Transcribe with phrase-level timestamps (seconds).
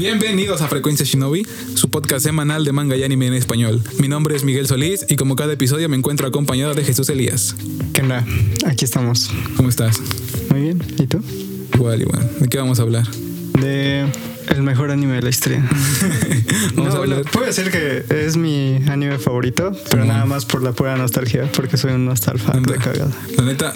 [0.00, 3.82] Bienvenidos a Frecuencia Shinobi, su podcast semanal de manga y anime en español.
[3.98, 7.54] Mi nombre es Miguel Solís y como cada episodio me encuentro acompañado de Jesús Elías.
[7.92, 8.24] ¿Qué onda?
[8.64, 9.30] Aquí estamos.
[9.58, 10.00] ¿Cómo estás?
[10.48, 10.82] Muy bien.
[10.98, 11.22] ¿Y tú?
[11.74, 12.30] Igual, igual.
[12.40, 13.06] ¿De qué vamos a hablar?
[13.60, 14.06] De
[14.48, 15.68] el mejor anime de la historia.
[16.74, 17.22] Vamos no, a hablar.
[17.30, 21.76] puedo decir que es mi anime favorito, pero nada más por la pura nostalgia, porque
[21.76, 23.12] soy un nostalfa de cagada.
[23.36, 23.74] La neta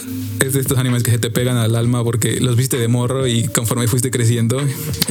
[0.55, 3.45] de estos animes que se te pegan al alma porque los viste de morro y
[3.49, 4.61] conforme fuiste creciendo.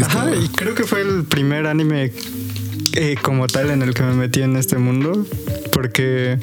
[0.02, 2.12] Ajá, como- y creo que fue el primer anime
[2.96, 5.26] eh, como tal en el que me metí en este mundo,
[5.72, 6.38] porque,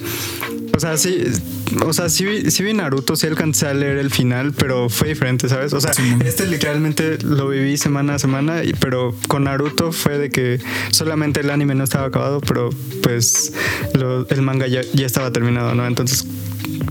[0.77, 1.23] o sea, sí,
[1.87, 5.09] o sea, sí vi, sí vi Naruto, sí alcancé a leer el final, pero fue
[5.11, 5.73] diferente, ¿sabes?
[5.75, 5.93] O sea,
[6.25, 10.59] este literalmente lo viví semana a semana, pero con Naruto fue de que
[10.91, 13.53] solamente el anime no estaba acabado, pero pues
[13.95, 15.87] lo- el manga ya, ya estaba terminado, ¿no?
[15.87, 16.27] Entonces,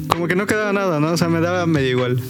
[0.07, 1.11] como que no quedaba nada, ¿no?
[1.11, 2.21] O sea, me daba medio igual.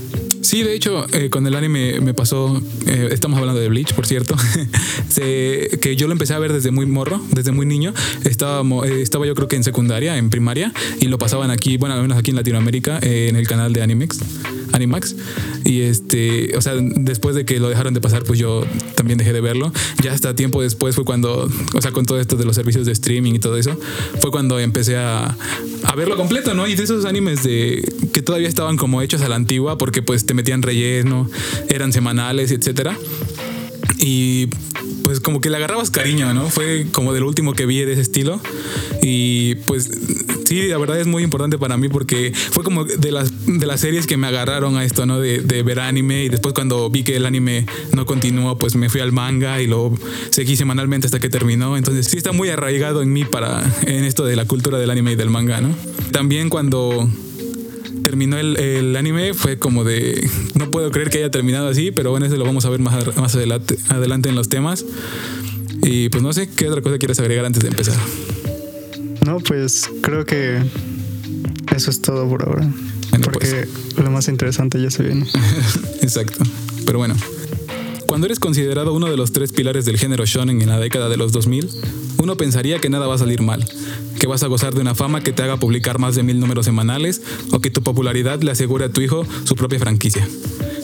[0.49, 4.08] Sí, de hecho, eh, con el anime me pasó, eh, estamos hablando de Bleach, por
[4.08, 4.36] cierto,
[5.08, 7.94] se- que yo lo empecé a ver desde muy morro, desde muy niño.
[8.23, 11.94] Estaba, eh, estaba yo creo que en secundaria, en primaria, y lo pasaban aquí, bueno,
[11.94, 14.22] al menos aquí en Latinoamérica, eh, en el canal de Animex,
[14.72, 15.16] Animax.
[15.66, 18.63] Y este, o sea, después de que lo dejaron de pasar, pues yo
[18.95, 19.72] también dejé de verlo.
[20.02, 22.91] Ya hasta tiempo después fue cuando, o sea, con todo esto de los servicios de
[22.94, 23.78] streaming y todo eso,
[24.19, 25.38] fue cuando empecé a,
[25.84, 26.66] a verlo completo, ¿no?
[26.66, 30.25] Y de esos animes de que todavía estaban como hechos a la antigua, porque pues
[30.25, 31.30] te metían relleno,
[31.68, 32.98] eran semanales, etcétera.
[33.98, 34.48] Y
[35.04, 36.50] pues como que le agarrabas cariño, ¿no?
[36.50, 38.40] Fue como de lo último que vi de ese estilo.
[39.02, 39.90] Y pues
[40.46, 43.81] sí, la verdad es muy importante para mí porque fue como de las, de las
[43.81, 45.20] series que me agarraron a esto, ¿no?
[45.20, 46.23] De, de ver anime.
[46.23, 49.68] Y después cuando vi que el anime no continuó, pues me fui al manga y
[49.68, 49.94] lo
[50.30, 51.76] seguí semanalmente hasta que terminó.
[51.76, 55.12] Entonces sí está muy arraigado en mí para en esto de la cultura del anime
[55.12, 55.76] y del manga, ¿no?
[56.12, 57.09] También cuando
[58.10, 62.10] terminó el, el anime fue como de no puedo creer que haya terminado así pero
[62.10, 64.84] bueno eso lo vamos a ver más, más adelante, adelante en los temas
[65.84, 67.96] y pues no sé qué otra cosa quieres agregar antes de empezar
[69.28, 70.58] No, pues creo que
[71.75, 72.68] eso es todo por ahora.
[73.12, 73.68] Bueno, porque
[74.02, 75.28] lo más interesante ya se viene.
[76.02, 76.44] exacto
[76.88, 77.16] pero bueno
[78.09, 81.18] cuando eres considerado uno de los tres pilares del género shonen en la década de
[81.18, 81.70] los 2000
[82.18, 83.64] uno pensaría que nada va a salir mal
[84.20, 86.66] que vas a gozar de una fama que te haga publicar más de mil números
[86.66, 87.22] semanales
[87.52, 90.28] o que tu popularidad le asegure a tu hijo su propia franquicia.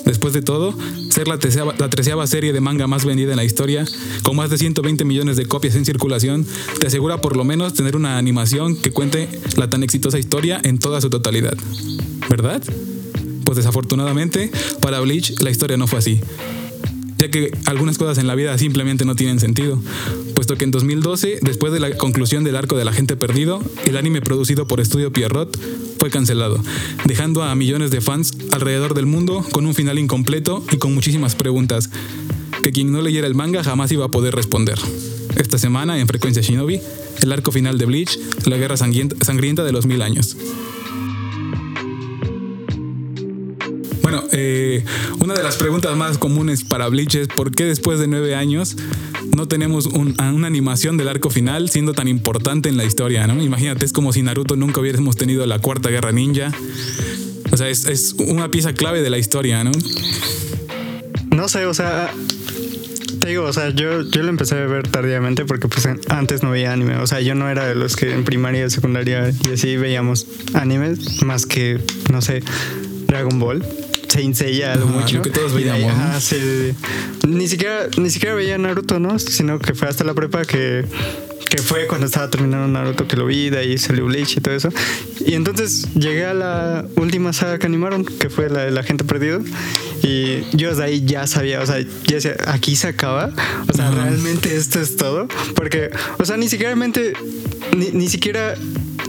[0.05, 0.77] Después de todo,
[1.09, 3.85] ser la treceava, la treceava serie de manga más vendida en la historia,
[4.21, 6.45] con más de 120 millones de copias en circulación,
[6.79, 9.27] te asegura por lo menos tener una animación que cuente
[9.57, 11.57] la tan exitosa historia en toda su totalidad.
[12.29, 12.63] ¿Verdad?
[13.43, 16.21] Pues desafortunadamente, para Bleach la historia no fue así
[17.25, 19.81] ya que algunas cosas en la vida simplemente no tienen sentido,
[20.35, 24.21] puesto que en 2012, después de la conclusión del arco del agente perdido, el anime
[24.21, 25.57] producido por Estudio Pierrot
[25.99, 26.59] fue cancelado,
[27.05, 31.35] dejando a millones de fans alrededor del mundo con un final incompleto y con muchísimas
[31.35, 31.89] preguntas
[32.61, 34.77] que quien no leyera el manga jamás iba a poder responder.
[35.35, 36.79] Esta semana, en Frecuencia Shinobi,
[37.21, 40.37] el arco final de Bleach, la guerra sangrienta de los mil años.
[44.05, 44.83] Bueno, eh,
[45.17, 48.77] una de las preguntas más comunes para Bleach es ¿por qué después de nueve años
[49.35, 53.25] no tenemos un- una animación del arco final siendo tan importante en la historia?
[53.25, 53.41] ¿no?
[53.41, 56.51] Imagínate, es como si Naruto nunca hubiésemos tenido la cuarta guerra ninja.
[57.51, 59.71] O sea, es, una pieza clave de la historia, ¿no?
[61.31, 62.11] No sé, o sea,
[63.21, 66.51] te digo, o sea, yo, yo lo empecé a ver tardíamente porque pues antes no
[66.51, 66.97] veía anime.
[66.97, 71.23] O sea, yo no era de los que en primaria, secundaria y así veíamos animes
[71.23, 71.79] más que,
[72.11, 72.43] no sé,
[73.07, 73.65] Dragon Ball.
[74.07, 75.17] Saint Seiya Ajá, mucho.
[75.17, 76.73] lo que todos de veíamos, ajá, sí, sí,
[77.21, 77.27] sí.
[77.27, 79.19] Ni siquiera, ni siquiera veía Naruto, ¿no?
[79.19, 80.85] Sino que fue hasta la prepa que,
[81.49, 84.55] que fue cuando estaba terminando Naruto que lo vi, de ahí salió Bleach y todo
[84.55, 84.69] eso.
[85.25, 89.41] Y entonces llegué a la última saga que animaron, que fue la del agente perdido.
[90.03, 93.31] Y yo desde ahí ya sabía, o sea, ya decía, aquí se acaba.
[93.67, 95.27] O sea, realmente esto es todo.
[95.55, 95.89] Porque,
[96.19, 98.55] o sea, ni siquiera, ni, ni siquiera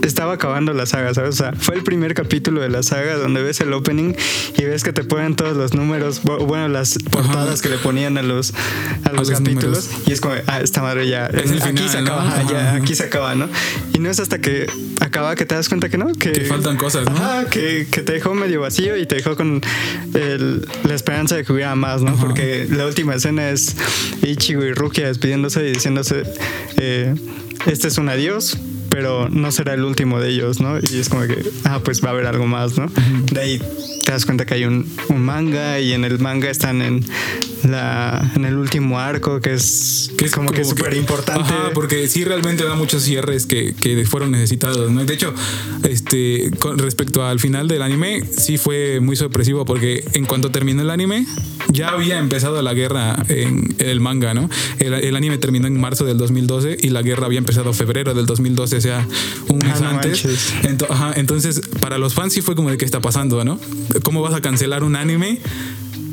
[0.03, 1.29] estaba acabando la saga, ¿sabes?
[1.35, 4.13] O sea, fue el primer capítulo de la saga donde ves el opening
[4.57, 7.61] y ves que te ponen todos los números, bu- bueno, las portadas Ajá.
[7.63, 8.53] que le ponían a los,
[9.03, 9.89] a los los capítulos.
[10.05, 12.13] Y es como, ah, esta madre ya, Es el aquí final, se ¿no?
[12.13, 13.49] acaba, ajá, ya, aquí se acaba, ¿no?
[13.93, 14.67] Y no es hasta que
[14.99, 17.15] acaba que te das cuenta que no, que, Que faltan cosas, ¿no?
[17.17, 19.61] Ajá, que, que te dejó medio vacío y te dejó con
[20.13, 22.11] el- la esperanza de que hubiera más, ¿no?
[22.11, 22.21] Ajá.
[22.25, 23.75] Porque la última escena es
[24.21, 26.23] Ichigo y Rukia despidiéndose y diciéndose,
[26.77, 27.15] eh,
[27.65, 28.57] este es un adiós,
[28.97, 30.79] pero no será el último de ellos, ¿no?
[30.79, 32.87] Y es como que, ah, pues va a haber algo más, ¿no?
[33.31, 33.61] De ahí
[34.03, 37.05] te das cuenta que hay un, un manga y en el manga están en
[37.71, 41.53] la, en el último arco, que es, Que es como, que súper importante.
[41.73, 45.05] Porque sí realmente da muchos cierres que, que fueron necesitados, ¿no?
[45.05, 45.33] De hecho,
[45.83, 50.81] este, con respecto al final del anime, sí fue muy sorpresivo porque en cuanto terminó
[50.81, 51.25] el anime,
[51.71, 54.49] ya había empezado la guerra en el manga, ¿no?
[54.79, 58.25] El, el anime terminó en marzo del 2012 y la guerra había empezado febrero del
[58.25, 59.07] 2012, o sea,
[59.49, 60.25] un mes Ah, no antes.
[60.63, 63.59] Ento- ajá, entonces, para los fans sí fue como de qué está pasando, ¿no?
[64.03, 65.39] ¿Cómo vas a cancelar un anime?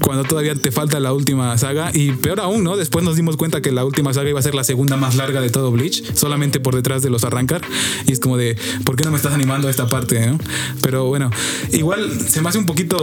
[0.04, 2.76] Cuando todavía te falta la última saga y peor aún, ¿no?
[2.76, 5.40] Después nos dimos cuenta que la última saga iba a ser la segunda más larga
[5.40, 7.62] de todo Bleach, solamente por detrás de los arrancar.
[8.06, 8.54] Y es como de,
[8.84, 10.30] ¿por qué no me estás animando a esta parte?
[10.82, 11.30] Pero bueno,
[11.72, 13.02] igual se me hace un poquito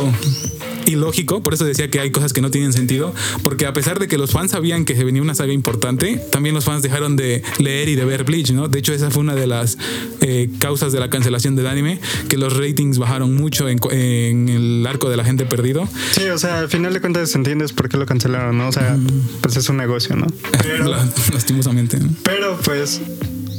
[0.85, 3.13] ilógico, por eso decía que hay cosas que no tienen sentido,
[3.43, 6.55] porque a pesar de que los fans sabían que se venía una saga importante, también
[6.55, 8.67] los fans dejaron de leer y de ver Bleach, ¿no?
[8.67, 9.77] De hecho, esa fue una de las
[10.21, 11.99] eh, causas de la cancelación del anime,
[12.29, 15.87] que los ratings bajaron mucho en, en el arco de la gente perdido.
[16.11, 18.67] Sí, o sea, al final de cuentas entiendes por qué lo cancelaron, ¿no?
[18.67, 18.97] O sea,
[19.41, 20.27] pues es un negocio, ¿no?
[20.61, 22.09] Pero, La- lastimosamente, ¿no?
[22.23, 23.01] pero pues,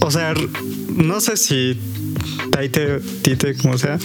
[0.00, 0.34] o sea,
[0.94, 1.78] no sé si
[2.50, 3.98] Taite, Tite, como sea,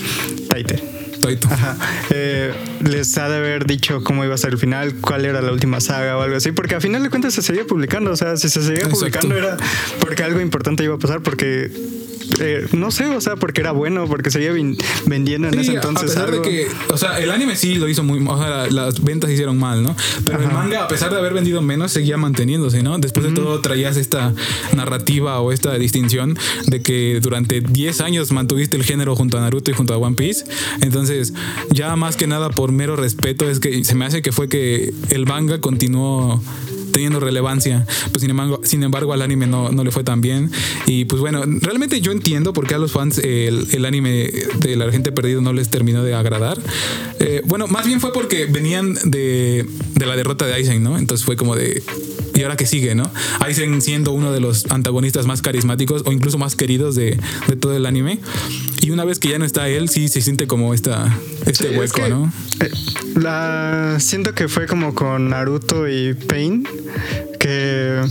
[0.49, 0.81] Taite.
[1.27, 1.47] Taito.
[1.51, 1.75] Ajá.
[2.09, 2.53] Eh,
[2.83, 5.81] les ha de haber dicho cómo iba a ser el final, cuál era la última
[5.81, 8.49] saga o algo así, porque al final de cuentas se seguía publicando, o sea, si
[8.49, 8.99] se seguía Exacto.
[8.99, 9.57] publicando era
[9.99, 11.69] porque algo importante iba a pasar, porque
[12.39, 14.51] eh, no sé, o sea, porque era bueno, porque seguía
[15.05, 16.41] vendiendo en Sí, ese a entonces pesar algo.
[16.41, 19.29] de que, o sea, el anime sí lo hizo muy, o sea, la- las ventas
[19.31, 19.95] hicieron mal, ¿no?
[20.25, 22.97] Pero el manga, a pesar de haber vendido menos, seguía manteniéndose, ¿no?
[22.99, 24.33] Después de todo traías esta
[24.75, 26.37] narrativa o esta distinción
[26.67, 30.15] de que durante 10 años mantuviste el género junto a Naruto y junto a One
[30.15, 30.45] Piece.
[30.81, 31.33] Entonces,
[31.71, 34.93] ya más que nada por mero respeto, es que se me hace que fue que
[35.09, 36.41] el manga continuó
[36.97, 37.85] teniendo relevancia.
[38.11, 40.49] Pues sin embargo, sin embargo al anime no, no le fue tan bien.
[40.87, 44.75] Y pues bueno, realmente yo entiendo por qué a los fans el, el anime de
[44.75, 46.57] La gente perdido no les terminó de agradar.
[47.19, 50.97] Eh, bueno, más bien fue porque venían de, de la derrota de Aizen, ¿no?
[50.97, 51.83] Entonces fue como de...
[52.37, 53.11] ¿Y ahora qué sigue, no?
[53.39, 57.75] Aizen siendo uno de los antagonistas más carismáticos o incluso más queridos de, de todo
[57.75, 58.19] el anime.
[58.81, 61.17] Y una vez que ya no está él, sí se siente como esta,
[61.47, 62.31] este Sí, es hueco, que, ¿no?
[62.61, 62.71] eh,
[63.15, 66.67] la siento que fue como con Naruto y Pain
[67.39, 68.01] que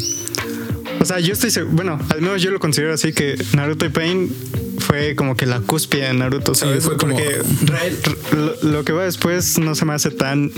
[1.00, 3.90] o sea, yo estoy seguro, bueno, al menos yo lo considero así que Naruto y
[3.90, 4.34] Pain
[4.78, 6.84] fue como que la cúspide de Naruto, ¿sabes?
[6.84, 7.38] fue como- Porque
[8.62, 10.50] lo que va después no se me hace tan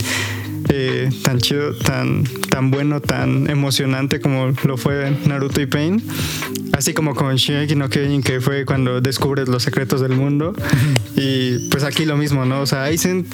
[0.69, 6.03] eh, tan chido, tan tan bueno, tan emocionante como lo fue Naruto y Pain.
[6.73, 10.55] Así como con Shingeki no Kyojin que fue cuando descubres los secretos del mundo
[11.17, 12.61] y pues aquí lo mismo, ¿no?
[12.61, 13.27] O sea, Aizen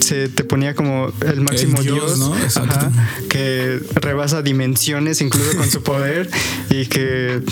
[0.00, 2.34] se te ponía como el máximo El dios, dios, ¿no?
[2.34, 2.90] Ajá,
[3.28, 6.30] que rebasa dimensiones incluso con su poder
[6.70, 7.42] y que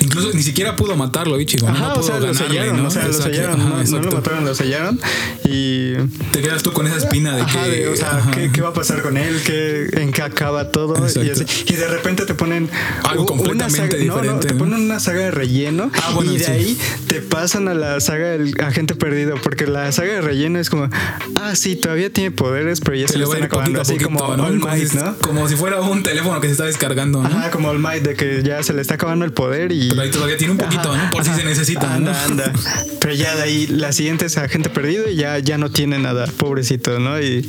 [0.00, 1.66] Incluso ni siquiera pudo matarlo, Ichigo.
[1.68, 1.72] ¿no?
[1.74, 2.88] ajá, No o pudo sea, lo ganarle, sellaron, ¿no?
[2.88, 5.00] o sea, lo sellaron, ajá, no, no lo mataron, lo sellaron
[5.44, 5.94] y
[6.32, 7.70] Te quedas tú con esa espina de Ajá, que.
[7.70, 8.22] de, o sea.
[8.32, 9.40] ¿qué, qué va a pasar con él?
[9.44, 10.94] ¿Qué, ¿En qué acaba todo?
[11.22, 11.44] Y, así.
[11.68, 12.68] y de repente te ponen
[13.04, 14.58] Algo completamente saga, no, no, diferente, te ¿no?
[14.60, 16.50] ponen una saga de relleno Ah, bueno, y de sí.
[16.50, 16.78] ahí
[17.08, 20.88] te pasan a la saga del agente perdido, porque la saga de relleno es como,
[21.36, 24.44] ah, sí, todavía tiene poderes, pero ya se a están acabando, así poquito, como ¿no?
[24.44, 25.16] All Might, ¿no?
[25.18, 27.28] Como si fuera un teléfono que se está descargando, ¿no?
[27.28, 29.88] Ajá, como All Might, de que ya se le está acabando el poder y...
[29.90, 31.10] Pero ahí todavía tiene un poquito, Ajá, ¿no?
[31.10, 31.94] Por si se necesita, ¿no?
[32.10, 32.52] Anda, anda.
[33.00, 36.26] Pero ya de ahí la siguiente es agente perdido y ya, ya no tiene nada,
[36.38, 37.20] pobrecito, ¿no?
[37.20, 37.48] Y,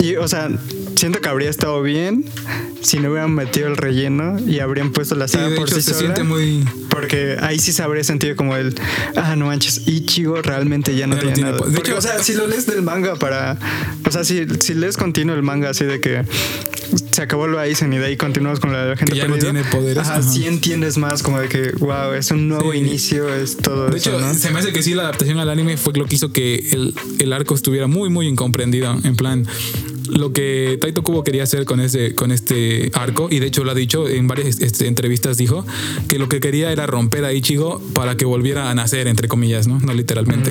[0.00, 0.48] y, o sea,
[0.96, 2.24] siento que habría estado bien
[2.82, 5.76] si no hubieran metido el relleno y habrían puesto la Sí, saga de por hecho
[5.76, 6.00] sí se sola.
[6.00, 6.64] siente muy.
[6.88, 8.74] Porque ahí sí se habría sentido como el,
[9.16, 11.64] ah, no manches, Ichigo realmente ya no Ya tiene, tiene nada.
[11.66, 13.58] de Porque, hecho- o sea, si lo lees del manga para,
[14.06, 16.24] o sea, si, si lees continuo el manga así de que
[17.12, 19.62] se acabó lo Aizen y de ahí continuamos con la gente Que ya no tiene
[19.64, 20.22] poderes, Ajá, ajá.
[20.22, 22.78] sí entiendes más como de que, wow, es un nuevo Sí.
[22.78, 24.34] inicio, es todo De eso, hecho, ¿no?
[24.34, 26.94] se me hace que sí, la adaptación al anime fue lo que hizo que el,
[27.18, 28.96] el arco estuviera muy, muy incomprendido.
[29.04, 29.46] En plan,
[30.08, 33.70] lo que Taito Kubo quería hacer con este, con este arco, y de hecho lo
[33.70, 35.64] ha dicho en varias este, entrevistas, dijo
[36.08, 39.66] que lo que quería era romper a Ichigo para que volviera a nacer, entre comillas,
[39.68, 39.78] ¿no?
[39.80, 40.50] No literalmente.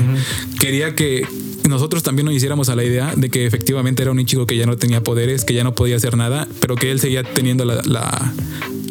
[0.60, 1.26] Quería que
[1.68, 4.66] nosotros también nos hiciéramos a la idea de que efectivamente era un Ichigo que ya
[4.66, 7.82] no tenía poderes, que ya no podía hacer nada, pero que él seguía teniendo la,
[7.86, 8.34] la-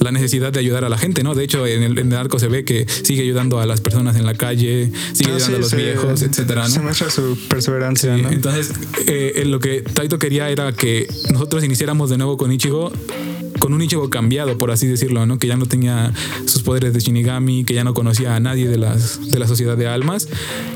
[0.01, 1.35] la necesidad de ayudar a la gente, ¿no?
[1.35, 4.15] De hecho, en el, en el arco se ve que sigue ayudando a las personas
[4.15, 6.85] en la calle, sigue Ah, ayudando sí, a los se- viejos, etcétera, Se ¿no?
[6.85, 8.31] muestra su perseverancia, Sí, ¿no?
[8.31, 8.71] Entonces,
[9.09, 12.93] eh, eh, lo que Taito quería era que nosotros iniciáramos de nuevo con Ichigo,
[13.59, 15.39] con un Ichigo cambiado, por así decirlo, ¿no?
[15.39, 16.13] Que ya no tenía
[16.47, 19.77] sus poderes de Shinigami, que ya no conocía a nadie de, las, de la sociedad
[19.77, 20.29] de almas.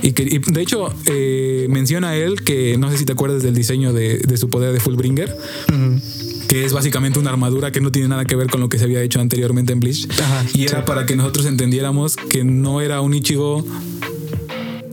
[0.03, 3.55] Y que, y de hecho, eh, menciona él que, no sé si te acuerdas del
[3.55, 5.37] diseño de, de su poder de Fullbringer,
[6.49, 8.85] que es básicamente una armadura que no tiene nada que ver con lo que se
[8.85, 10.09] había hecho anteriormente en Bleach.
[10.21, 10.85] Ajá, y era sí.
[10.87, 13.65] para que nosotros entendiéramos que no era un Ichigo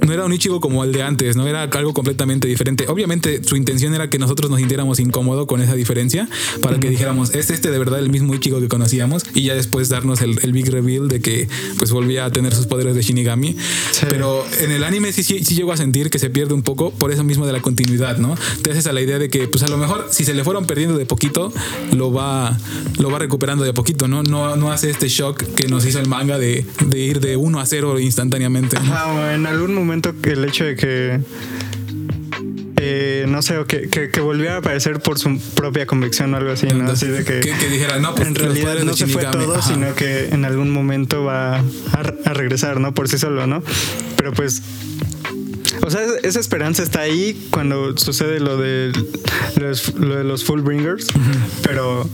[0.06, 2.86] no era un Ichigo como el de antes, no era algo completamente diferente.
[2.88, 6.28] Obviamente su intención era que nosotros nos sintiéramos incómodos con esa diferencia
[6.62, 9.90] para que dijéramos, es este de verdad el mismo Ichigo que conocíamos y ya después
[9.90, 13.56] darnos el, el big reveal de que pues volvía a tener sus poderes de Shinigami.
[13.92, 14.06] Sí.
[14.10, 16.92] Pero en el anime sí, sí, sí llego a sentir que se pierde un poco
[16.92, 18.36] por eso mismo de la continuidad, ¿no?
[18.62, 20.66] Te haces a la idea de que pues a lo mejor si se le fueron
[20.66, 21.54] perdiendo de poquito,
[21.92, 22.58] lo va,
[22.98, 24.24] lo va recuperando de poquito, ¿no?
[24.24, 27.60] No, no hace este shock que nos hizo el manga de, de ir de 1
[27.60, 28.78] a 0 instantáneamente.
[28.80, 29.32] ¿no?
[29.32, 29.89] En algún momento
[30.22, 31.20] que el hecho de que
[32.82, 36.38] eh, no sé, o que, que, que volviera a aparecer por su propia convicción o
[36.38, 36.90] algo así, ¿no?
[36.90, 39.74] Así de que, que, que dijera, no, pues en realidad no se fue todo, Ajá.
[39.74, 41.64] sino que en algún momento va a,
[42.26, 42.94] a regresar, ¿no?
[42.94, 43.62] Por sí solo, ¿no?
[44.16, 44.62] Pero pues
[45.82, 48.92] o sea, esa esperanza está ahí cuando sucede lo de
[49.60, 51.08] los, lo de los Fullbringers,
[51.64, 52.08] pero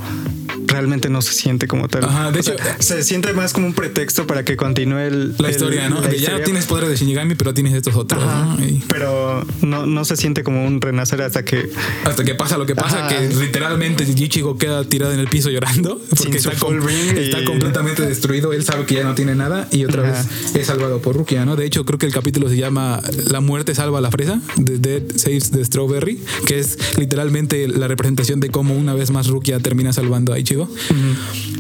[0.76, 2.04] realmente no se siente como tal.
[2.04, 5.36] Ajá, de O sea, hecho- se siente más como un pretexto para que continúe el,
[5.40, 6.02] La el- historia, ¿no?
[6.02, 6.44] la que ya historia.
[6.44, 8.22] tienes poderes de Shinigami, pero tienes estos otros.
[8.22, 8.66] Ajá, ¿no?
[8.66, 11.70] Y pero no, no se siente como un renacer hasta que
[12.04, 13.08] hasta que pasa lo que pasa, Ajá.
[13.18, 17.46] que literalmente Ichigo queda tirado en el piso llorando porque está, com- Fullbring está y-
[17.46, 18.52] completamente destruido.
[18.54, 20.24] Él sabe que ya no tiene nada y otra Ajá.
[20.24, 21.56] vez es salvado por Rukia, ¿no?
[21.56, 24.78] De hecho, creo que el capítulo se llama La muerte salva a la fresa, The
[24.80, 29.60] Dead Saves the Strawberry, que es literalmente la representación de cómo una vez más Rukia
[29.60, 30.65] termina salvando a Ichigo.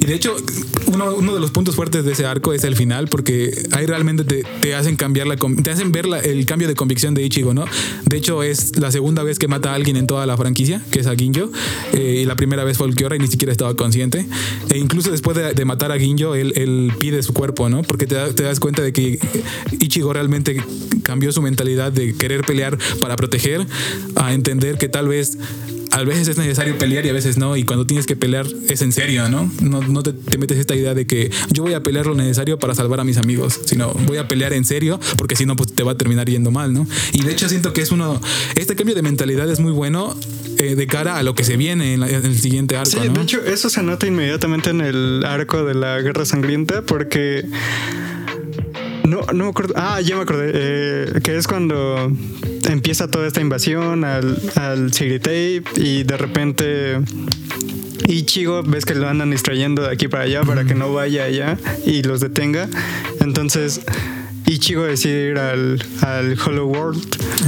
[0.01, 0.35] Y de hecho,
[0.87, 4.23] uno, uno de los puntos fuertes de ese arco es el final, porque ahí realmente
[4.23, 7.53] te, te hacen cambiar la te hacen ver la- el cambio de convicción de Ichigo,
[7.53, 7.65] ¿no?
[8.05, 10.99] De hecho, es la segunda vez que mata a alguien en toda la franquicia, que
[10.99, 11.51] es a Ginjo,
[11.93, 14.25] eh, y la primera vez fue el Kiora y ni siquiera estaba consciente.
[14.69, 17.81] E incluso después de, de matar a Ginjo, él, él pide su cuerpo, ¿no?
[17.83, 19.19] Porque te, te das cuenta de que
[19.79, 20.63] Ichigo realmente
[21.03, 23.65] cambió su mentalidad de querer pelear para proteger
[24.15, 25.37] a entender que tal vez
[25.95, 27.55] a veces es necesario pelear y a veces no.
[27.55, 29.49] Y cuando tienes que pelear es en serio, ¿no?
[29.61, 32.59] No, no te, te metes esta idea de que yo voy a pelear lo necesario
[32.59, 35.73] para salvar a mis amigos, sino voy a pelear en serio porque si no, pues
[35.73, 36.85] te va a terminar yendo mal, ¿no?
[37.13, 38.21] Y de hecho siento que es uno,
[38.55, 40.17] este cambio de mentalidad es muy bueno
[40.57, 43.07] eh, de cara a lo que se viene en, la- en el siguiente arco, Sí,
[43.07, 43.13] ¿no?
[43.13, 47.45] de hecho, eso se nota inmediatamente en el arco de la Guerra Sangrienta porque.
[49.15, 49.73] No, no me acuerdo.
[49.77, 50.51] Ah, ya me acordé.
[50.53, 52.11] eh, que es cuando
[52.69, 56.99] empieza toda esta invasión al, al Tape y de repente.
[58.07, 61.57] Ichigo, ves que lo andan distrayendo de aquí para allá para que no vaya allá
[61.85, 62.67] y los detenga.
[63.21, 63.81] Entonces,
[64.45, 67.01] Ichigo decide ir al, al Hollow World.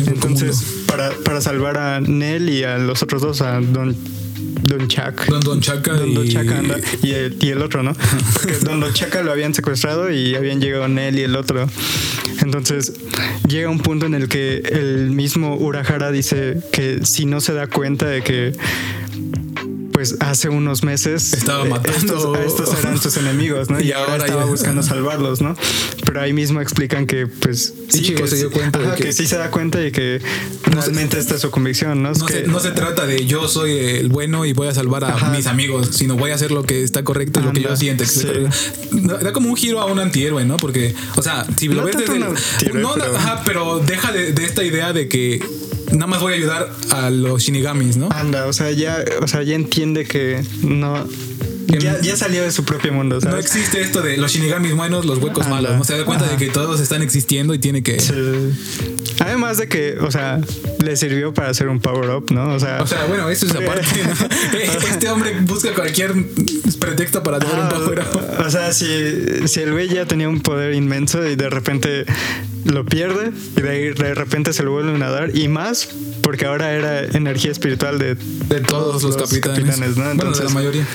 [0.08, 3.96] Entonces, para, para salvar a Nell y a los otros dos, a Don,
[4.38, 5.26] Don Chuck.
[5.28, 7.94] Don Don Chaka Don Don Chaka anda, y, el, y el otro, ¿no?
[8.34, 11.68] Porque Don Don Chaka lo habían secuestrado y habían llegado Nell y el otro.
[12.42, 12.94] Entonces
[13.48, 17.68] llega un punto en el que el mismo Urahara dice que si no se da
[17.68, 18.54] cuenta de que
[19.98, 21.98] pues hace unos meses Estaba eh, matando.
[21.98, 23.80] estos, estos eran sus enemigos, ¿no?
[23.82, 25.56] Y, Y ahora, ahora estaba ya- buscando salvarlos, ¿no?
[26.06, 29.04] Pero ahí mismo explican que pues Ichigo que se dio sí- cuenta de ajá, que-
[29.06, 30.22] que sí se da cuenta y que
[30.66, 32.12] realmente esta es su convicción, ¿no?
[32.12, 34.74] Es No que- se, no se trata de yo soy el bueno y voy a
[34.76, 35.32] salvar a Ajá.
[35.32, 37.80] mis amigos, sino voy a hacer lo que está correcto y lo que yo Anda,
[37.80, 38.06] siento.
[38.06, 38.28] sí.
[38.92, 40.58] Da como un giro a un antihéroe, ¿no?
[40.58, 42.18] Porque, o sea, si lo No ves desde.
[42.18, 42.20] el-
[42.82, 45.42] no, no, pero- ajá, pero deja de, de esta idea de que
[45.92, 48.10] nada más voy a ayudar a los Shinigamis, ¿no?
[48.12, 51.08] Anda, o sea, ya, o sea, ya entiende que no.
[51.68, 53.46] Que Ya, no- ya salió de su propio mundo, No ¿sabes?
[53.46, 55.56] existe esto de los Shinigamis buenos, los huecos Anda.
[55.58, 55.78] malos.
[55.78, 56.38] No se da cuenta Ajá.
[56.38, 58.00] de que todos están existiendo y tiene que.
[58.00, 58.14] Sí.
[59.20, 60.40] Además de que, o sea,
[60.82, 62.54] le sirvió para hacer un power up, ¿no?
[62.54, 63.86] O sea, O sea, bueno, eso es aparte.
[64.04, 64.60] ¿no?
[64.90, 66.14] Este hombre busca cualquier
[66.80, 68.46] pretexto para tener un ah, power up.
[68.46, 68.86] o sea, si,
[69.48, 72.06] si el güey ya tenía un poder inmenso y de repente
[72.68, 75.90] lo pierde y de ahí de repente se lo vuelven a dar y más
[76.22, 79.80] porque ahora era energía espiritual de, De todos los, capitanes.
[79.80, 80.04] ¿no?
[80.04, 80.88] Bueno, de Entonces, la mayoría.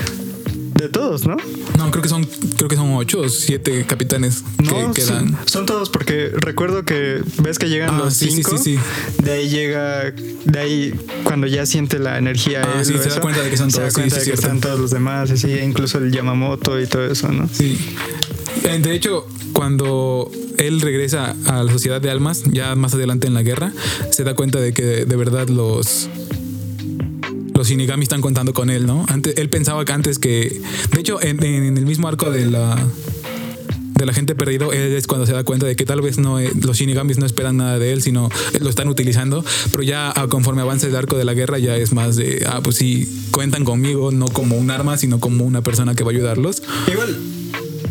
[0.83, 1.37] De todos, ¿no?
[1.79, 2.25] No, creo que son,
[2.57, 5.29] creo que son ocho o siete capitanes No, que quedan.
[5.29, 8.59] son, son todos porque recuerdo que ves que llegan Ah, los sí, sí, cinco.
[8.59, 8.79] sí,
[9.23, 12.63] De ahí llega, de ahí cuando ya siente la energía.
[12.65, 14.25] Ah, él sí, se da cuenta de que son se da todos, sí, cuenta sí,
[14.25, 17.49] de que están todos los demás, así, incluso el Yamamoto y todo eso, ¿no?
[17.53, 17.79] Sí.
[18.65, 23.35] Eh, De hecho, cuando él regresa a la sociedad de almas, ya más adelante en
[23.35, 23.73] la guerra,
[24.11, 26.09] se da cuenta de que de verdad los
[27.63, 29.07] los Shinigami están contando con él, ¿no?
[29.07, 30.61] Antes, él pensaba que antes que.
[30.91, 32.77] De hecho, en, en el mismo arco de la.
[33.95, 36.41] De la gente perdido, él es cuando se da cuenta de que tal vez no
[36.41, 39.45] los Shinigamis no esperan nada de él, sino lo están utilizando.
[39.71, 42.61] Pero ya ah, conforme avanza el arco de la guerra, ya es más de, ah,
[42.65, 46.15] pues sí, cuentan conmigo, no como un arma, sino como una persona que va a
[46.15, 46.65] ayudarlos.
[46.91, 47.17] Igual,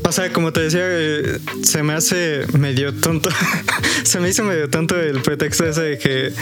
[0.03, 3.29] o sea, como te decía, eh, se me hace medio tonto.
[4.03, 6.33] se me hizo medio tonto el pretexto ese de que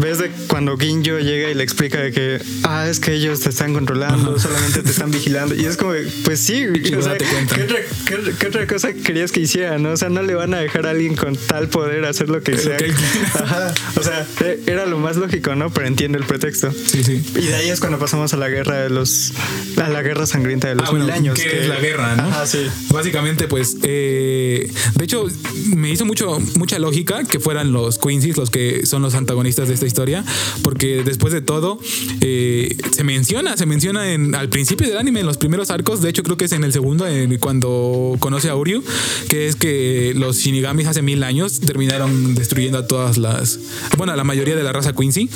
[0.00, 3.50] ves de cuando Ginjo llega y le explica de que, ah, es que ellos te
[3.50, 5.54] están controlando, solamente te están vigilando.
[5.54, 5.92] Y es como,
[6.24, 7.24] pues sí, o sea, ¿qué
[7.62, 7.76] otra,
[8.06, 9.92] qué, qué otra, cosa querías que hiciera, no?
[9.92, 12.56] O sea, no le van a dejar a alguien con tal poder hacer lo que
[12.56, 12.76] sea.
[13.34, 13.74] Ajá.
[13.96, 15.70] O sea, e, era lo más lógico, ¿no?
[15.70, 16.72] Pero entiendo el pretexto.
[16.72, 17.22] Sí, sí.
[17.36, 19.32] Y de ahí es cuando pasamos a la guerra de los,
[19.76, 21.38] a la guerra sangrienta de los Ah, bueno, mil años.
[21.38, 22.24] ¿qué que- es la guerra, no?
[22.24, 22.66] Ajá, sí.
[22.90, 25.26] Básicamente, pues, eh, de hecho,
[25.74, 29.74] me hizo mucho, mucha lógica que fueran los Quincy's los que son los antagonistas de
[29.74, 30.24] esta historia,
[30.62, 31.78] porque después de todo,
[32.20, 36.08] eh, se menciona, se menciona en, al principio del anime, en los primeros arcos, de
[36.10, 38.82] hecho creo que es en el segundo, en- cuando conoce a Uryu,
[39.28, 43.58] que es que los Shinigamis hace mil años terminaron destruyendo a todas las,
[43.98, 45.28] bueno, a la mayoría de la raza Quincy,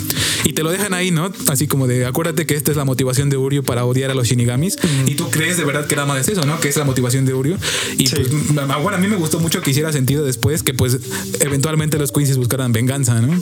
[0.45, 1.33] y te lo dejan ahí, ¿no?
[1.49, 4.29] Así como de, acuérdate que esta es la motivación de Uryu para odiar a los
[4.29, 6.61] Shinigamis, y tú crees de verdad que nada más es eso, ¿no?
[6.61, 7.57] Que es la motivación de Uryu,
[7.99, 8.17] y Sí.
[8.17, 10.99] pues, m- bueno, a mí me gustó mucho que hiciera sentido después que pues
[11.41, 13.35] eventualmente los Quincy's buscaran venganza, ¿no?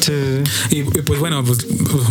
[0.00, 0.12] Sí.
[0.70, 1.58] Y y, pues bueno, pues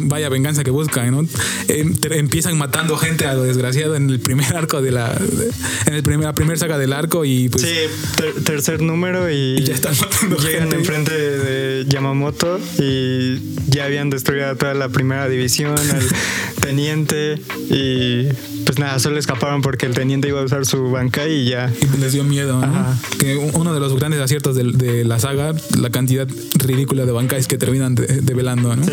[0.03, 1.27] vaya venganza que buscan, ¿no?
[1.67, 5.13] Em- empiezan matando gente a lo desgraciado en el primer arco de la.
[5.13, 5.51] de-
[5.87, 7.63] en el primer, la primera saga del arco y pues.
[7.63, 7.73] Sí,
[8.15, 10.75] ter- tercer número y, Y ya están matando llegan gente.
[10.77, 16.07] enfrente de Yamamoto y ya habían destruido a toda la primera división, al
[16.61, 18.27] teniente y
[18.65, 21.71] pues nada, solo escaparon porque el teniente iba a usar su bankai y ya.
[21.95, 22.63] y les dio miedo, ¿no?
[22.65, 22.97] Ajá.
[23.19, 27.47] Que uno de los grandes aciertos de, de la saga, la cantidad ridícula de bancais
[27.47, 28.83] que terminan de- develando, ¿no?
[28.83, 28.91] Sí,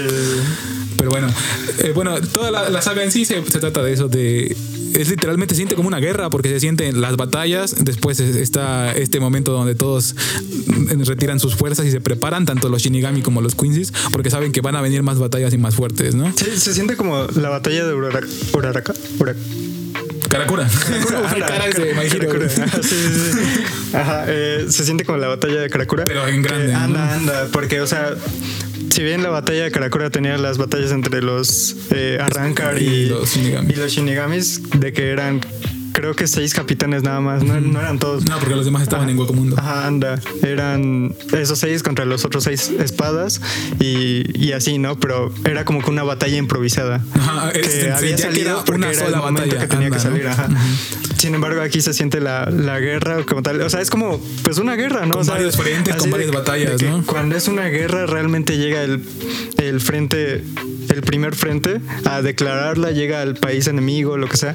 [0.99, 1.29] Pero bueno,
[1.79, 4.57] eh, bueno, toda la, la saga en sí se, se trata de eso, de
[4.95, 8.93] es literalmente se siente como una guerra porque se sienten las batallas, después es- está
[8.93, 10.17] este momento donde todos
[11.07, 14.61] retiran sus fuerzas y se preparan, tanto los Shinigami como los Quincy's, porque saben que
[14.61, 16.33] van a venir más batallas y más fuertes, ¿no?
[16.37, 18.95] Sí, se siente como la batalla de Urara- Uraraka.
[19.19, 19.35] Ura-
[20.29, 20.69] Karakura.
[23.95, 26.05] Ajá, eh, se siente como la batalla de Karakura.
[26.05, 26.79] Pero en grande, ¿no?
[26.79, 28.15] Anda, anda, porque, o sea,
[28.91, 33.07] si bien la batalla de Karakura tenía las batallas entre los eh, Arrancar y, Y
[33.07, 35.41] los y los Shinigamis, de que eran,
[35.93, 38.25] creo que seis capitanes nada más, no, no eran todos.
[38.25, 39.57] No, porque los demás estaban en Hueco Mundo.
[39.59, 40.21] Ajá, anda.
[40.43, 43.41] Eran esos seis contra los otros seis espadas
[43.81, 44.99] y, y así, ¿no?
[44.99, 47.03] Pero era como que una batalla improvisada.
[47.15, 49.67] Ajá, que es- se había que salido porque una era el sola momento batalla, que
[49.67, 50.25] tenía anda, que salir.
[50.25, 50.31] ¿no?
[50.31, 50.49] Ajá.
[51.19, 53.61] Sin embargo, aquí se siente la, la guerra como tal.
[53.63, 55.15] O sea, es como pues una guerra, ¿no?
[55.15, 57.05] Con O sea, varios frentes, con de- varias batallas, de que ¿no?
[57.05, 59.03] Cuando es una guerra, realmente llega el,
[59.57, 60.45] el frente,
[60.91, 64.55] el primer frente a declararla, llega al país enemigo, lo que sea.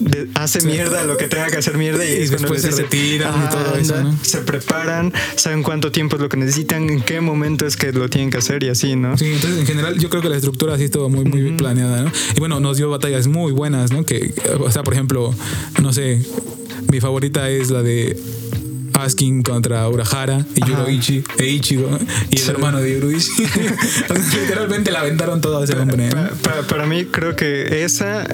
[0.00, 3.36] De- hace mierda lo que tenga que hacer mierda y, Y después se retiran y
[3.38, 4.10] "Ajá, todo eso, anda".
[4.12, 4.18] ¿no?
[4.24, 8.08] Se preparan, saben cuánto tiempo es lo que necesitan, en qué momento es que lo
[8.08, 9.16] tienen que hacer y así, ¿no?
[9.16, 12.12] Sí, entonces en general yo creo que la estructura sí estuvo muy, muy planeada, ¿no?
[12.36, 14.04] Y bueno, nos dio batallas muy buenas, ¿no?
[14.04, 15.34] Que, o sea, por ejemplo,
[15.82, 16.22] no sé,
[16.92, 18.18] mi favorita es la de
[18.94, 20.60] Askin contra Urahara y.
[20.66, 21.98] Yuroichi e Ichigo
[22.30, 22.50] y el Sí.
[22.50, 23.30] hermano de Yuroichi.
[24.40, 26.08] Literalmente la aventaron todo a ese hombre.
[26.08, 26.14] ¿no?
[26.14, 28.26] Pa- pa- para mí creo que esa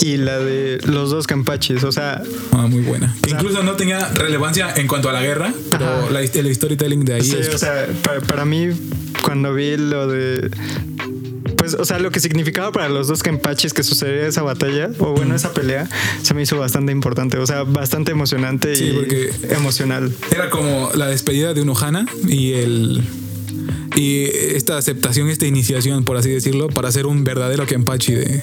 [0.00, 3.14] y la de los dos campachis, o sea, Ah, muy buena.
[3.22, 7.04] Que sea- incluso no tenía relevancia en cuanto a la guerra, pero la, el storytelling
[7.04, 8.68] de ahí sí, es o sea, pa- para mí
[9.22, 10.50] cuando vi lo de
[11.56, 15.12] pues, o sea, lo que significaba para los dos Kenpachis que sucediera esa batalla, o
[15.12, 15.86] bueno, esa pelea,
[16.22, 20.10] se me hizo bastante importante, o sea, bastante emocionante Sí, y porque- emocional.
[20.34, 23.02] Era como la despedida de un Ohana y el
[23.96, 28.42] y esta aceptación, esta iniciación, por así decirlo, para ser un verdadero Kenpachi de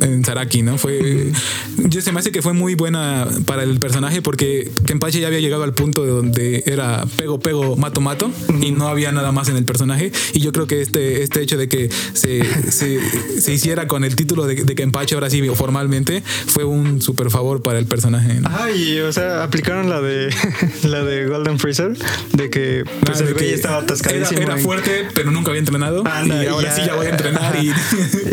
[0.00, 0.78] en Saraki, ¿no?
[0.78, 1.32] Fue
[1.76, 5.40] yo se me hace que fue muy buena para el personaje porque Kenpachi ya había
[5.40, 8.30] llegado al punto de donde era pego pego mato mato
[8.60, 11.56] y no había nada más en el personaje y yo creo que este este hecho
[11.56, 13.00] de que se, se,
[13.40, 17.62] se hiciera con el título de, de Kenpachi ahora sí formalmente fue un super favor
[17.62, 18.40] para el personaje.
[18.40, 18.48] ¿no?
[18.48, 20.34] Ajá, y o sea, aplicaron la de
[20.84, 21.96] la de Golden Freezer,
[22.32, 24.40] de que pues Ah, el de güey que estaba atascadísimo.
[24.40, 26.06] Era, era fuerte, pero nunca había entrenado.
[26.06, 27.56] Anda, y ahora sí ya voy a entrenar.
[27.62, 27.72] Y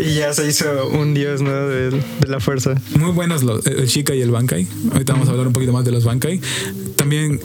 [0.00, 1.50] y ya se hizo un dios, ¿no?
[1.60, 2.74] De, de la fuerza.
[2.98, 4.66] muy buenos los, el Shika y el Bankai.
[4.92, 6.40] Ahorita vamos a hablar un poquito más de los Bankai.
[6.96, 7.40] También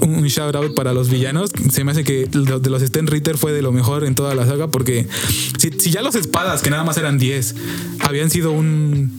[0.00, 1.50] un shout out para los villanos.
[1.70, 4.34] Se me hace que lo de los Sten Ritter fue de lo mejor en toda
[4.34, 5.06] la saga porque
[5.58, 7.54] si, si ya los espadas, que nada más eran 10,
[8.00, 9.12] habían sido un,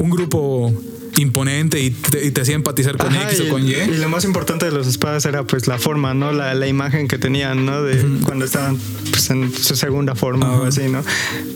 [0.00, 0.72] un grupo
[1.16, 3.72] imponente y te, y te hacía empatizar con Ajá, X y, o con Y.
[3.72, 6.32] y lo más importante de los espadas era pues la forma, ¿no?
[6.32, 7.82] La, la imagen que tenían, ¿no?
[7.82, 8.78] De cuando estaban
[9.10, 10.68] pues, en su segunda forma o Ajá.
[10.68, 11.02] así, ¿no?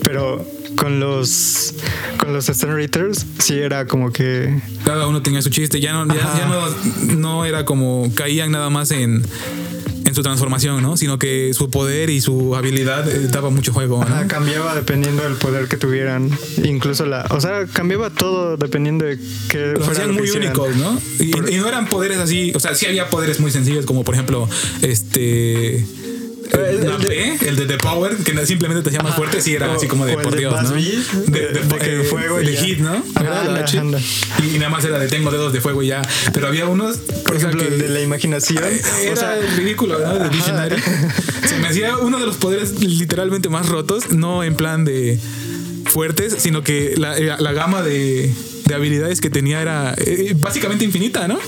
[0.03, 0.45] Pero
[0.77, 1.75] con los
[2.19, 2.51] con los
[3.39, 5.81] sí era como que Cada uno tenía su chiste.
[5.81, 9.23] Ya no, ya, no, no era como caían nada más en,
[10.05, 10.97] en su transformación, ¿no?
[10.97, 14.15] Sino que su poder y su habilidad eh, daba mucho juego, ¿no?
[14.15, 16.31] ajá, cambiaba dependiendo del poder que tuvieran,
[16.63, 21.01] incluso la, o sea, cambiaba todo dependiendo de qué Los hacían muy únicos, ¿no?
[21.19, 24.15] Y, y no eran poderes así, o sea, sí había poderes muy sencillos, como por
[24.15, 24.49] ejemplo,
[24.83, 25.87] este
[26.51, 27.07] El- de-
[27.39, 30.05] P, el de The Power, que simplemente te hacía más fuerte, sí era así como
[30.07, 30.71] de por de Dios, ¿no?
[30.71, 32.61] De, de- de eh, fuego y de ya.
[32.61, 33.03] hit, ¿no?
[34.43, 36.03] Y, nada más era de tengo dedos de fuego y ya.
[36.33, 38.63] Pero había unos, Por ejemplo, el de la imaginación.
[38.65, 40.19] era o sea, ridículo, ¿no?
[40.19, 40.77] De Visionary.
[41.47, 45.19] Se me hacía uno de los poderes literalmente más rotos, no en plan de
[45.87, 48.33] fuertes, sino que la, eh, la gama de,
[48.67, 51.39] de habilidades que tenía era eh, básicamente infinita, ¿no?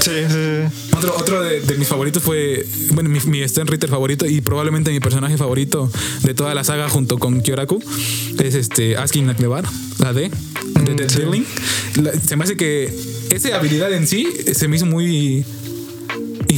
[0.00, 0.86] sí, sí, sí.
[0.96, 4.90] Otro, otro de, de mis favoritos fue, bueno, mi, mi Sten Ritter favorito y probablemente
[4.90, 5.90] mi personaje favorito
[6.22, 7.82] de toda la saga junto con Kyoraku
[8.38, 9.64] es este Asking Naklebar,
[9.98, 10.30] la D,
[10.94, 11.18] de sí.
[11.18, 11.46] Dealing.
[12.02, 12.92] La- Se me hace que
[13.30, 15.44] esa habilidad en sí se me hizo muy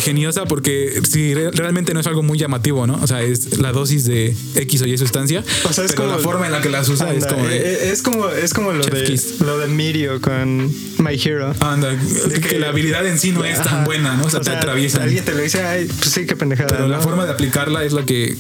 [0.02, 2.98] ingeniosa porque si re- realmente no es algo muy llamativo, ¿no?
[3.02, 6.16] O sea, es la dosis de X o Y sustancia, O sea, es pero como-
[6.16, 8.72] la forma en la que las usa es como de, eh, es como es como
[8.72, 9.40] lo de Kiss.
[9.40, 10.66] lo de Mirio con
[10.98, 11.54] My Hero.
[11.60, 11.96] anda,
[12.34, 14.24] que, que- la habilidad en sí no es tan buena, ¿no?
[14.24, 15.02] O sea, te atraviesa.
[15.04, 16.68] Alguien te lo dice, ay, pues sí, qué pendejada.
[16.70, 18.36] Pero la forma de aplicarla es la que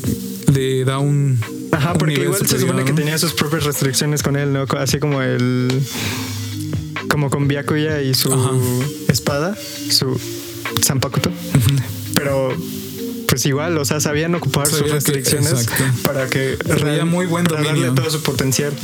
[0.52, 1.38] le da un.
[1.70, 4.64] Ajá, un porque nivel igual se supone que tenía sus propias restricciones con él, ¿no?
[4.78, 5.68] Así como el.
[7.08, 8.50] Como con Byakuya y su Ajá.
[9.08, 9.56] espada,
[9.90, 10.18] su
[10.84, 11.30] Zanpakuto.
[12.14, 12.54] Pero.
[13.26, 15.66] Pues igual, o sea, sabían ocupar sus Sabía restricciones
[16.04, 18.74] para que Traía muy buen para darle todo su potencial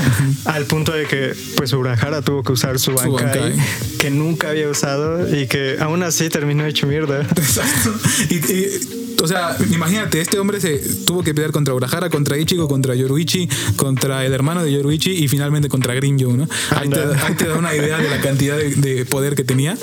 [0.47, 3.55] al punto de que pues Urahara tuvo que usar su Bankai.
[3.99, 7.21] que nunca había usado y que aún así terminó hecho mierda.
[7.37, 7.93] Exacto.
[8.31, 12.69] Y, y, o sea, imagínate, este hombre se tuvo que pelear contra Urahara, contra Ichigo,
[12.69, 16.49] contra Yoruichi, contra el hermano de Yoruichi y finalmente contra Grinjo, ¿no?
[16.71, 17.27] Ahí te, Anda.
[17.27, 19.77] ahí te da una idea de la cantidad de, de poder que tenía.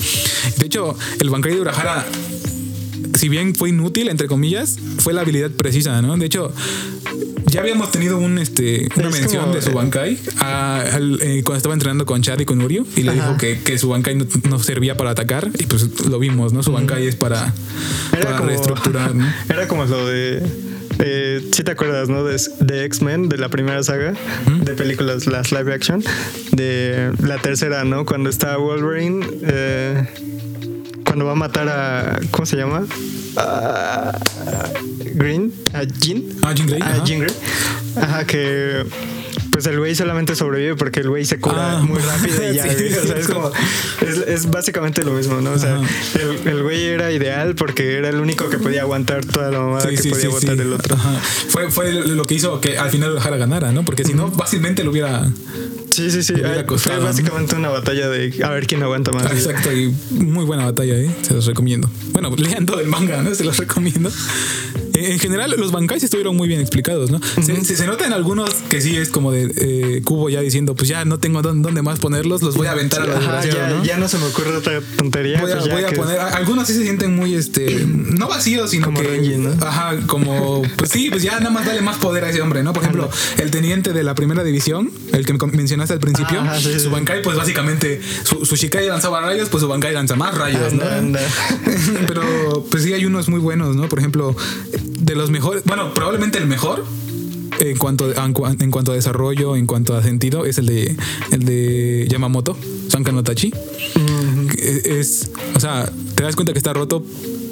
[0.57, 2.05] De hecho, el Bankai de Urahara,
[3.15, 6.17] si bien fue inútil, entre comillas, fue la habilidad precisa, ¿no?
[6.17, 6.53] De hecho,
[7.55, 11.41] ya habíamos tenido un este una Es mención como- de su Bankai a- al- eh,
[11.43, 13.21] cuando estaba entrenando con Chad y con Uryu y le Ajá.
[13.21, 16.63] dijo que, que su Bankai no, no servía para atacar y pues lo vimos, ¿no?
[16.63, 17.53] Su Bankai es para,
[18.11, 19.25] para reestructurar, ¿no?
[19.49, 20.43] Era como lo de.
[20.99, 22.23] Eh, si te acuerdas, ¿no?
[22.23, 24.13] De, de X-Men, de la primera saga
[24.63, 26.01] de películas, las live action.
[26.53, 28.05] De la tercera, ¿no?
[28.05, 29.25] Cuando está Wolverine.
[29.43, 30.07] eh,
[31.05, 32.19] cuando va a matar a.
[32.31, 32.85] ¿Cómo se llama?
[33.37, 34.17] A
[35.15, 35.53] Green.
[35.73, 36.23] A Jean.
[36.43, 37.03] Ah, Jean Grey, A.
[37.03, 37.33] Jean Grey.
[37.95, 38.85] Ajá, que.
[39.51, 42.63] Pues el güey solamente sobrevive porque el güey se cura Ah, muy rápido y ya.
[42.63, 42.93] sí, güey.
[42.93, 43.31] O sea, es sí.
[43.31, 43.51] como.
[44.01, 45.51] Es, es básicamente lo mismo, ¿no?
[45.51, 45.79] O sea,
[46.15, 49.89] el, el güey era ideal porque era el único que podía aguantar toda la mamada
[49.89, 50.95] que podía aguantar el otro.
[50.95, 51.13] Ajá.
[51.47, 53.85] Fue, fue lo que hizo que al final Urahara ganara, ¿no?
[53.85, 55.25] Porque si no, fácilmente lo hubiera.
[55.89, 56.33] Sí, sí, sí.
[56.43, 57.05] Ah, costado, fue ¿no?
[57.05, 59.31] básicamente una batalla de a ver quién aguanta más.
[59.31, 61.09] Exacto, y muy buena batalla, ¿eh?
[61.21, 61.89] Se los recomiendo.
[62.11, 63.33] Bueno, lean todo el manga, ¿no?
[63.33, 64.11] Se los recomiendo.
[64.97, 67.19] En general, los bancais estuvieron muy bien explicados, ¿no?
[67.41, 70.75] se, se- se nota en algunos que sí es como de eh, Cubo ya diciendo,
[70.75, 73.45] pues ya no tengo dónde, dónde más ponerlos, los voy a aventar a la Ajá,
[73.45, 73.83] ya, ¿no?
[73.83, 75.41] ya no se me ocurre otra tontería.
[75.41, 76.19] Voy a, pues voy a poner.
[76.19, 79.37] a- Algunos sí se sienten muy, este, no vacíos, sino Como que.
[79.37, 79.51] ¿no?
[79.65, 80.61] Ajá, como.
[80.77, 82.73] Pues sí, pues ya nada más dale más poder a ese hombre, ¿no?
[82.73, 86.79] Por ejemplo, el teniente de la primera división, el que mencionaste al principio, Ajá, sí,
[86.79, 86.89] su.
[86.89, 90.83] Bankai, pues básicamente, su, su Shikai lanzaba rayos, pues su Bankai lanza más rayos, ¿no?
[90.85, 91.19] Anda.
[92.07, 93.87] Pero, pues sí, hay unos muy buenos, ¿no?
[93.89, 94.35] Por ejemplo,
[94.85, 95.63] de los mejores.
[95.65, 96.85] Bueno, probablemente el mejor.
[97.59, 100.95] En cuanto, a, en cuanto a desarrollo, en cuanto a sentido, es el de
[101.31, 102.57] el de Yamamoto,
[102.89, 103.53] Sanka no Tachi
[104.51, 107.03] que es, o sea, te das cuenta que está roto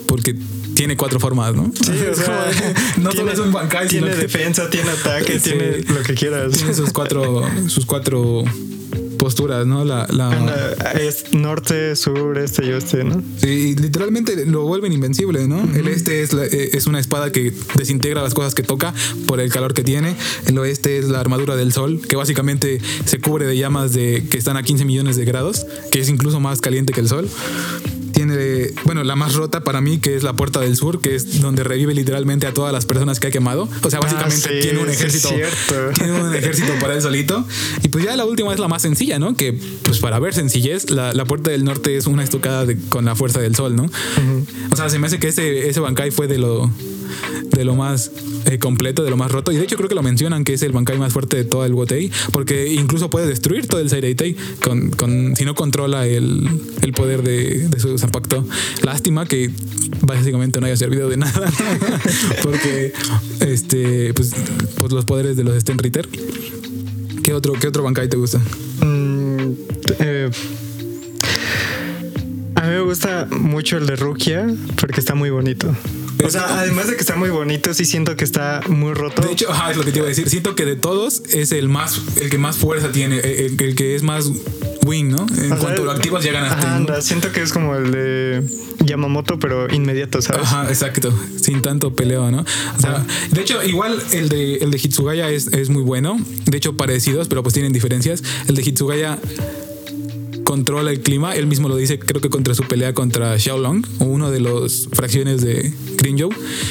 [0.05, 0.35] porque
[0.75, 1.71] tiene cuatro formas, ¿no?
[1.73, 2.51] Sí, o sea,
[2.97, 5.51] no solo es un Bankai, sino Tiene que defensa, tiene ataque, Sí.
[5.51, 6.51] tiene lo que quieras.
[6.51, 8.43] tiene sus cuatro, sus cuatro
[9.23, 9.85] posturas, ¿no?
[9.85, 13.23] La, la, es norte, sur, este y oeste, ¿no?
[13.37, 15.63] Sí, literalmente lo vuelven invencible, ¿no?
[15.73, 18.93] El este es, la- eh, es una espada que desintegra las cosas que toca
[19.25, 20.17] por el calor que tiene.
[20.45, 24.37] El oeste es la armadura del sol, que básicamente se cubre de llamas de que
[24.37, 27.29] están a 15 millones de grados, que es incluso más caliente que el sol.
[28.85, 31.63] Bueno, la más rota para mí, que es la puerta del sur, que es donde
[31.63, 33.69] revive literalmente a todas las personas que ha quemado.
[33.83, 35.29] O sea, básicamente Ah, sí, tiene un ejército.
[35.95, 37.45] tiene un ejército para él solito.
[37.83, 39.35] Y pues ya la última es la más sencilla, ¿no?
[39.35, 43.05] Que pues para ver sencillez, la, la puerta del norte es una estocada de- con
[43.05, 43.89] la fuerza del sol, ¿no?
[44.71, 46.69] O sea, se me hace que ese, ese Bankai fue de lo
[47.51, 48.11] de lo más
[48.45, 49.51] eh, completo, de lo más roto.
[49.51, 51.65] Y de hecho creo que lo mencionan que es el Bankai más fuerte de todo
[51.65, 56.47] el Wotei, porque incluso puede destruir todo el Saireitei con, con, si no controla el,
[56.81, 58.45] el poder de, su Zanpakuto.
[58.83, 59.51] Lástima que
[60.01, 61.51] básicamente no haya servido de nada,
[62.43, 62.93] porque
[63.39, 64.31] este, pues,
[64.77, 66.07] pues los poderes de los Sten Ritter.
[67.23, 68.39] ¿Qué otro, ¿Qué otro te gusta?
[68.81, 69.53] Mm,
[69.99, 70.29] eh,
[72.55, 74.47] a mí me gusta mucho el de Rukia
[74.79, 75.73] porque está muy bonito.
[76.25, 79.21] O sea, además de que está muy bonito, sí siento que está muy roto.
[79.21, 80.29] De hecho, ajá, es lo que te iba a decir.
[80.29, 83.95] Siento que de todos es el más, el que más fuerza tiene, el, el que
[83.95, 84.29] es más
[84.85, 85.25] wing, ¿no?
[85.37, 86.65] En O sea, cuanto lo activas ya ganaste.
[86.65, 88.43] ajá, anda, siento que es como el de
[88.85, 90.41] Yamamoto, pero inmediato, ¿sabes?
[90.43, 91.13] Ajá, exacto.
[91.41, 92.41] Sin tanto peleo, ¿no?
[92.77, 96.17] O sea, de hecho, igual el de, el de Hitsugaya es, es muy bueno.
[96.45, 98.23] De hecho, parecidos, pero pues tienen diferencias.
[98.47, 99.17] El de Hitsugaya
[100.43, 101.35] controla el clima.
[101.35, 105.41] Él mismo lo dice, creo que contra su pelea contra Xiaolong, uno de los fracciones
[105.41, 106.29] de Grinjo.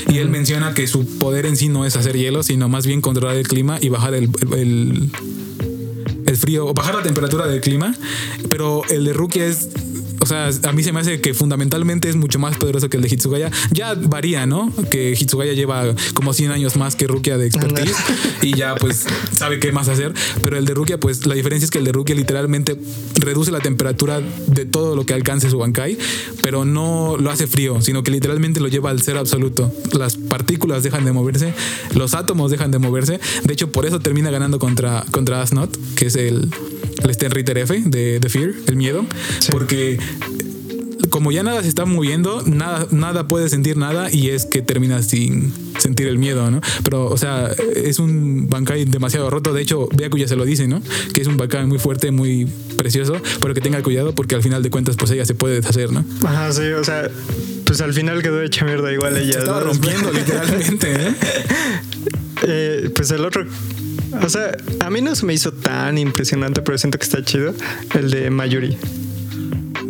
[0.08, 3.00] Y él menciona que su poder en sí no es hacer hielo, sino más bien
[3.00, 5.10] controlar el clima y bajar el, el,
[6.26, 7.94] el frío, o bajar la temperatura del clima.
[8.48, 9.68] Pero el de Rukia es.
[10.22, 13.02] O sea, a mí se me hace que fundamentalmente es mucho más poderoso que el
[13.02, 13.50] de Hitsugaya.
[13.72, 14.72] Ya varía, ¿no?
[14.88, 17.96] Que Hitsugaya lleva como 100 años más que Rukia de expertise
[18.40, 19.04] y ya pues
[19.36, 20.14] sabe qué más hacer.
[20.44, 22.78] Pero el de Rukia, pues la diferencia es que el de Rukia literalmente
[23.16, 25.98] reduce la temperatura de todo lo que alcance su Bankai,
[26.40, 29.72] pero no lo hace frío, sino que literalmente lo lleva al ser absoluto.
[29.92, 31.52] Las partículas dejan de moverse,
[31.96, 33.18] los átomos dejan de moverse.
[33.42, 36.48] De hecho, por eso termina ganando contra, contra Asnot, que es el,
[37.02, 39.04] el Sten Ritter F de, de Fear, el miedo,
[39.50, 39.98] porque
[41.10, 45.02] como ya nada se está moviendo, nada, nada puede sentir nada y es que termina
[45.02, 46.60] sin sentir el miedo, ¿no?
[46.84, 49.52] Pero, o sea, es un Bankai demasiado roto.
[49.52, 50.82] De hecho, Byaku ya se lo dice, ¿no?
[51.12, 52.46] Que es un Bankai muy fuerte, muy
[52.78, 55.92] precioso, pero que tenga cuidado porque al final de cuentas, pues ella se puede deshacer,
[55.92, 56.04] ¿no?
[56.24, 57.10] Ajá, sí, o sea,
[57.66, 59.32] pues al final quedó hecha mierda igual ella.
[59.34, 59.66] Se estaba ¿no?
[59.66, 61.14] rompiendo literalmente, ¿eh?
[62.42, 63.44] Eh, pues el otro,
[64.22, 67.54] o sea, a mí no se me hizo tan impresionante, pero siento que está chido.
[67.94, 68.76] El de Mayuri.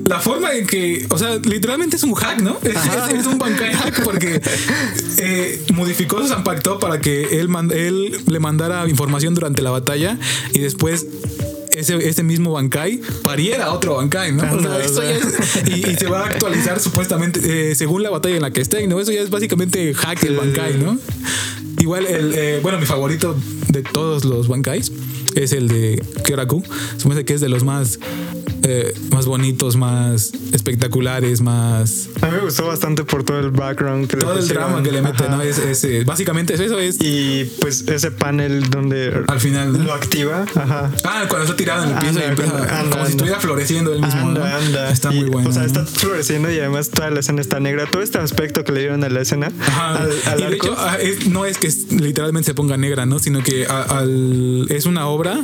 [0.07, 2.59] La forma en que, o sea, literalmente es un hack, ¿no?
[2.63, 4.43] Es, un Bankai hack porque
[5.19, 10.19] eh, modificó su Zanpakuto para que él, mand- él le mandara información durante la batalla
[10.53, 11.07] y después
[11.71, 14.43] ese, ese mismo Bankai pariera a otro Bankai, ¿no?
[14.53, 18.11] O sea, esto ya es- y, y se va a actualizar supuestamente eh, según la
[18.11, 19.01] batalla en la que estén, ¿no?
[19.01, 20.99] Eso ya es básicamente hack el Bankai, ¿no?
[21.83, 23.35] Igual, el, eh, bueno, mi favorito
[23.71, 24.93] de todos los Bankais
[25.35, 26.63] es el de Kyoraku.
[26.97, 27.99] Se me hace que es de los más,
[28.65, 32.09] eh, más bonitos, más espectaculares, más.
[32.21, 34.65] A mí me gustó bastante por todo el background que le Todo el pusieron.
[34.69, 35.37] drama que le mete, Ajá.
[35.37, 35.43] ¿no?
[35.43, 39.85] Es, es, eh, básicamente es eso, es Y pues ese panel donde al final.
[39.85, 40.45] lo activa.
[40.55, 40.91] Ajá.
[41.05, 43.05] Ah, cuando está tirado en el piso y Anda, empieza anda, como anda.
[43.07, 44.21] si estuviera floreciendo él mismo.
[44.21, 44.89] Anda, ¿no?
[44.89, 45.49] Está Y, muy bueno.
[45.51, 47.87] O sea, está floreciendo y además toda la escena está negra.
[47.91, 49.51] Todo este aspecto que le dieron a la escena.
[49.61, 50.03] Ajá.
[50.03, 50.67] Al, al y de arco.
[50.67, 50.97] hecho, ah,
[51.29, 53.19] no es que literalmente se ponga negra, ¿no?
[53.19, 55.41] Sino que al- es una obra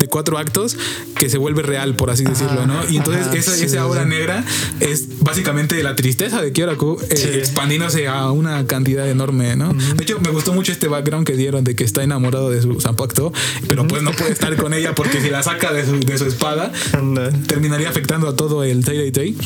[0.00, 0.76] de cuatro actos
[1.16, 2.74] que se vuelve real, por así decirlo, ¿no?
[2.88, 4.44] Y entonces Ajá, esa, sí, esa obra negra
[4.80, 7.28] es básicamente la tristeza de Kyoraku eh, Sí.
[7.28, 9.72] expandiéndose a una cantidad enorme, ¿no?
[9.74, 12.80] De hecho, me gustó mucho este background que dieron de que está enamorado de su
[12.80, 13.32] Zanpakuto,
[13.68, 16.24] pero pues no puede estar con ella porque si la saca de su, de su
[16.24, 17.30] espada, Anda.
[17.46, 19.36] terminaría afectando a todo el Tay Tay.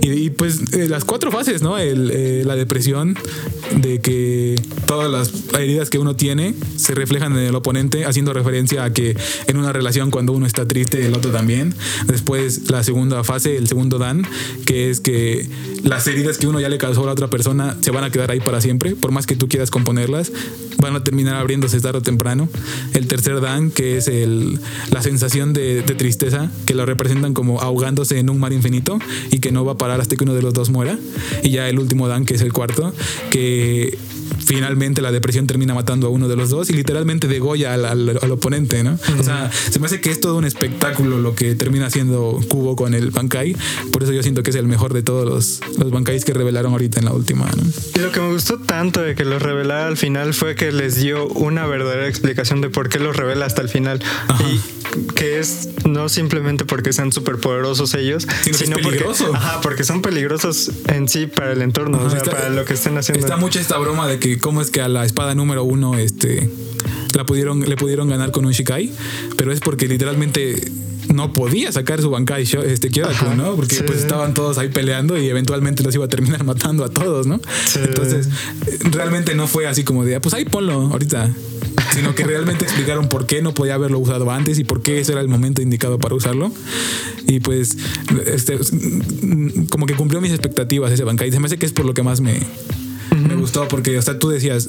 [0.00, 1.78] Y, y, pues eh, las cuatro fases, ¿no?
[1.78, 3.16] El, eh, la depresión,
[3.80, 8.84] de que todas las heridas que uno tiene se reflejan en el oponente, haciendo referencia
[8.84, 9.16] a que
[9.46, 11.74] en una relación cuando uno está triste, el otro también.
[12.06, 14.26] Después la segunda fase, el segundo dan,
[14.64, 15.48] que es que
[15.82, 18.30] las heridas que uno ya le causó a la otra persona se van a quedar
[18.30, 20.32] ahí para siempre, por más que tú quieras componerlas,
[20.78, 22.48] van a terminar abriéndose tarde o temprano.
[22.94, 24.58] El tercer dan, que es el,
[24.90, 28.98] la sensación de, de tristeza, que lo representan como ahogándose en un mar infinito
[29.30, 30.98] y que no va a parar hasta que uno de los dos muera.
[31.42, 32.94] Y ya el último dan, que es el cuarto,
[33.30, 33.98] que
[34.44, 38.18] finalmente la depresión termina matando a uno de los dos y literalmente degolla al, al-
[38.20, 38.98] al oponente, ¿no?
[39.18, 42.76] O sea, se me hace que es todo un espectáculo lo que termina haciendo Kubo
[42.76, 43.56] con el Bankai.
[43.92, 46.72] Por eso yo siento que es el mejor de todos los, los Bankais que revelaron
[46.72, 47.62] ahorita en la última, ¿no?
[47.94, 50.96] Y lo que me gustó tanto de que los revelara al final fue que les
[50.96, 54.02] dio una verdadera explicación de por qué los revela hasta el final.
[54.50, 54.60] Y
[55.14, 59.04] que es no simplemente porque sean súper poderosos ellos, Sino porque,
[59.34, 62.74] ajá, porque son peligrosos en sí para el entorno, o sea, Está- para lo que
[62.74, 63.24] estén haciendo.
[63.24, 66.48] Está mucha esta broma de que cómo es que a la espada número uno este,
[67.14, 68.90] la pudieron, le pudieron ganar con un Shikai,
[69.36, 70.70] pero es porque literalmente
[71.12, 73.54] no podía sacar su Bankai este, Kyoraku, Ajá, ¿no?
[73.56, 73.82] Porque sí.
[73.86, 77.40] pues estaban todos ahí peleando y eventualmente los iba a terminar matando a todos, ¿no?
[77.66, 77.80] Sí.
[77.82, 78.28] Entonces,
[78.90, 81.30] realmente no fue así como de, "Ah, pues ahí ponlo ahorita.
[81.94, 85.12] Sino que realmente explicaron por qué no podía haberlo usado antes y por qué ese
[85.12, 86.52] era el momento indicado para usarlo.
[87.26, 87.76] Y pues,
[88.26, 91.30] este, mm, como que cumplió mis expectativas ese Bankai.
[91.30, 92.40] Se me hace que es por lo que más me,
[93.16, 94.68] me gustó porque, sea, tú decías,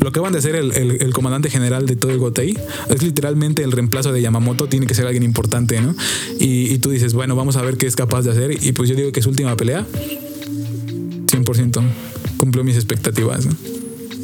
[0.00, 2.56] lo que van de hacer el, el- el comandante general de todo el Gotei
[2.88, 5.94] es literalmente el reemplazo de Yamamoto, tiene que ser alguien importante, ¿no?
[6.38, 8.64] Y, y tú dices, bueno, vamos a ver qué es capaz de hacer.
[8.64, 9.86] Y pues yo digo que su última pelea,
[11.26, 11.82] 100%
[12.36, 13.52] cumplió mis expectativas, ¿no?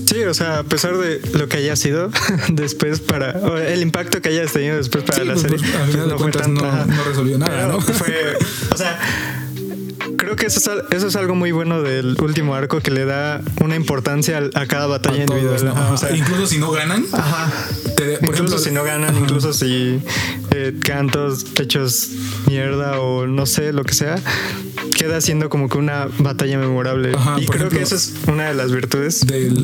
[0.06, 2.10] Sí, o sea, a pesar de lo que haya sido
[2.48, 5.74] después para o el impacto que hayas tenido después para Sí, la pues, serie, pues,
[5.74, 7.80] al pues, final de fue cuentas tanto, no- no resolvió nada, ¿no?
[7.82, 8.14] Fue,
[8.72, 8.98] o sea,
[10.38, 13.76] que eso es, eso es algo muy bueno del último arco que le da una
[13.76, 15.74] importancia a, cada batalla individual.
[16.14, 17.04] incluso si no ganan.
[17.12, 17.52] Ajá.
[18.20, 20.00] por incluso si no ganan, incluso si
[20.52, 22.10] eh, cantos, techos
[22.46, 24.16] mierda o no sé, lo que sea,
[24.96, 27.12] queda siendo como que una batalla memorable.
[27.38, 29.62] y creo que esa es una de las virtudes del,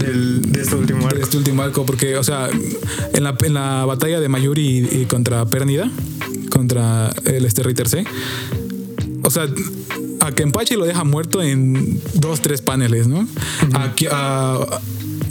[0.53, 1.17] de este último arco.
[1.17, 2.49] De este último arco, porque, o sea,
[3.13, 5.91] en la, en la batalla de Mayuri y, contra Pernida,
[6.51, 8.05] contra el este Ritter C,
[9.23, 9.49] o sea,
[10.27, 13.27] a Kenpachi lo deja muerto en dos, tres paneles, ¿no?
[13.75, 14.59] Aquí, a,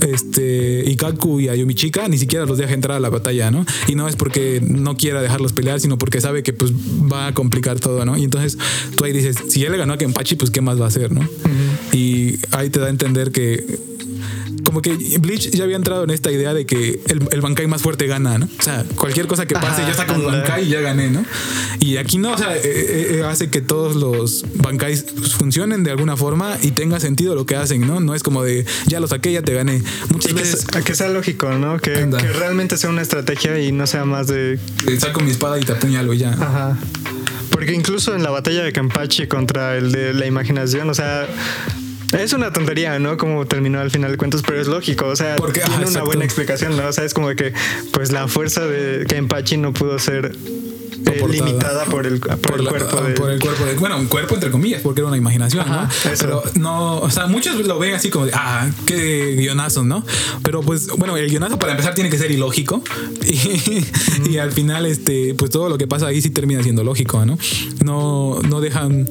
[0.02, 3.66] este, Ikaku y a Yumichika ni siquiera los deja entrar a la batalla, ¿no?
[3.88, 7.34] Y no es porque no quiera dejarlos pelear, sino porque sabe que pues va a
[7.34, 8.18] complicar todo, ¿no?
[8.18, 8.58] Y entonces
[8.96, 11.12] tú ahí dices, si él le ganó a Kenpachi, pues qué más va a hacer,
[11.12, 11.28] ¿no?
[11.92, 13.93] Y ahí te da a entender que
[14.74, 17.84] como que Bleach ya había entrado en esta idea de que el, el Bankai más
[17.84, 18.50] fuerte gana, ¿no?
[18.58, 21.24] O sea, cualquier cosa que pase, ya saca un Bankai y ya gané, ¿no?
[21.80, 25.06] Y aquí no, o sea, eh, eh, eh, hace que todos los Bankais
[25.38, 28.00] funcionen de alguna forma y tenga sentido lo que hacen, ¿no?
[28.00, 29.84] No es como de ya lo saqué, ya te gané.
[30.10, 30.66] Muchas veces.
[30.66, 31.78] Que, que, sea lógico, ¿no?
[31.78, 34.58] Que, que, realmente sea una estrategia y no sea más de.
[34.98, 36.32] Saco mi espada y te apuñalo ya.
[36.32, 36.80] Ajá.
[37.52, 41.28] Porque incluso en la batalla de Campachi contra el de la imaginación, o sea,
[42.14, 43.18] es una tontería, ¿no?
[43.18, 45.06] Como terminó al final de cuentas, pero es lógico.
[45.08, 46.88] O sea, tiene una buena explicación, ¿no?
[46.88, 47.54] O sea, es como que,
[47.92, 50.36] pues la fuerza de Kenpachi no pudo ser
[51.06, 53.14] eh, limitada por el, por, el cuerpo de...
[53.14, 55.90] por el cuerpo de, bueno un cuerpo entre comillas porque era una imaginación ¿no?
[56.20, 60.06] pero no o sea muchos lo ven así como de ah qué guionazo no
[60.44, 62.84] pero pues bueno el guionazo para empezar tiene que ser ilógico
[63.26, 63.86] y,
[64.30, 67.38] y, al final este pues todo lo que pasa ahí sí termina siendo lógico no
[67.84, 69.10] no no dejan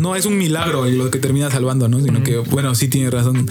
[0.00, 2.00] no es un milagro lo que termina salvando, ¿no?
[2.00, 3.46] Sino que, bueno, sí tiene razón.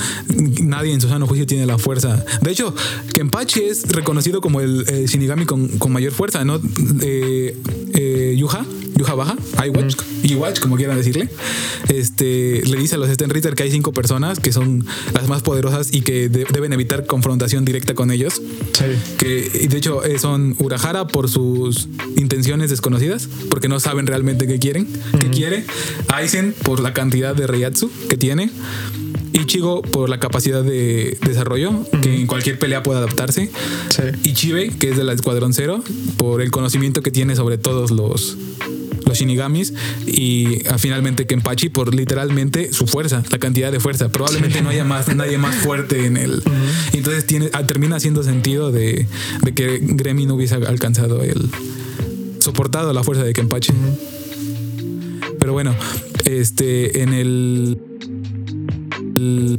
[0.64, 2.26] Nadie en su sano juicio tiene la fuerza.
[2.42, 2.74] De hecho,
[3.14, 6.60] Kenpachi es reconocido como el, Shinigami con, mayor fuerza, ¿no?
[7.02, 7.56] Eh,
[7.94, 8.66] eh, Yuha,
[8.98, 11.28] Yuha Baja, Iwatch, Iwatch, como quieran decirle.
[11.90, 15.42] Este, le dice a los Sten Ritter que hay cinco personas que son las más
[15.42, 18.42] poderosas y que deben evitar confrontación directa con ellos.
[18.72, 18.86] Sí.
[19.18, 24.58] Que de hecho eh, son Urahara por sus intenciones desconocidas, porque no saben realmente qué
[24.58, 24.88] quieren,
[25.20, 25.66] qué quiere.
[26.08, 28.50] Aizen por la cantidad de Reiatsu que tiene.
[29.34, 33.52] Ichigo por la capacidad de desarrollo, que en cualquier pelea puede adaptarse.
[34.24, 35.84] Y Chibe, que es del Escuadrón Cero,
[36.18, 38.38] por el conocimiento que tiene sobre todos los,
[39.06, 39.74] los Shinigamis.
[40.08, 44.10] Y ah, finalmente Kenpachi por literalmente su fuerza, la cantidad de fuerza.
[44.10, 46.42] Probablemente no haya más, nadie más fuerte en él.
[46.94, 49.08] Entonces tiene, ah, termina haciendo sentido de,
[49.56, 51.50] que Gremi no hubiese alcanzado el
[52.40, 53.74] soportado la fuerza de Kenpachi.
[55.40, 55.76] Pero bueno,
[56.26, 57.78] este, en el,
[59.20, 59.58] Pero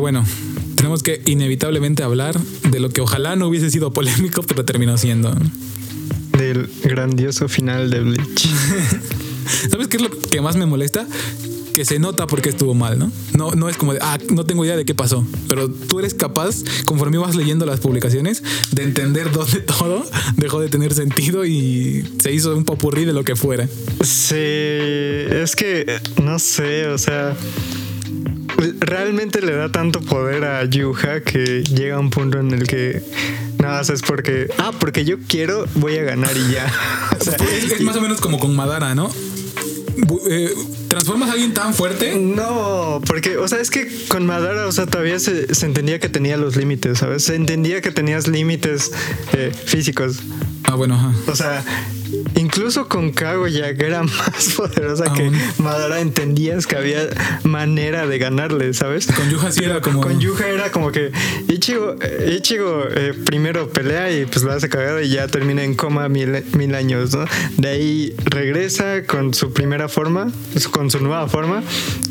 [0.00, 0.24] bueno,
[0.76, 5.34] tenemos que inevitablemente hablar de lo que ojalá no hubiese sido polémico, pero terminó siendo
[6.42, 8.20] del grandioso final de.
[9.92, 11.06] ¿Sabes qué es lo que más me molesta?
[11.74, 13.10] que se nota porque estuvo mal, ¿no?
[13.34, 16.12] No, no es como de, ah, no tengo idea de qué pasó, pero tú eres
[16.12, 20.04] capaz, conforme vas leyendo las publicaciones, de entender dónde todo
[20.36, 23.66] dejó de tener sentido y se hizo un popurrí de lo que fuera.
[24.02, 27.34] Sí, es que, no sé, o sea,
[28.80, 33.02] realmente le da tanto poder a Yuha que llega un punto en el que
[33.58, 36.70] nada más es porque, ah, porque yo quiero, voy a ganar y ya.
[37.20, 39.10] es, más o menos como con Madara, ¿no?
[40.28, 40.50] Eh,
[40.88, 42.16] ¿Transformas a alguien tan fuerte?
[42.18, 46.36] No, porque, o sea, es que con Madara, o sea, todavía se, entendía que tenía
[46.36, 47.24] los límites, ¿sabes?
[47.24, 48.92] Se entendía que tenías límites
[49.32, 50.18] eh, físicos.
[50.64, 51.12] Ah, bueno, ajá.
[51.26, 51.64] O sea,
[52.36, 57.08] Incluso con Kaguya, que era más poderosa que Madara, entendías que había
[57.44, 59.06] manera de ganarle, ¿sabes?
[59.06, 60.00] Con Yuha sí era como.
[60.00, 61.12] Con Yuha era como que
[61.48, 61.96] Ichigo,
[62.28, 66.44] Ichigo eh, primero pelea y pues lo hace cagada y ya termina en coma mil,
[66.56, 67.24] mil años, ¿no?
[67.58, 70.32] De ahí regresa con su primera forma,
[70.70, 71.62] con su nueva forma,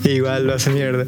[0.04, 1.06] igual lo hace mierda.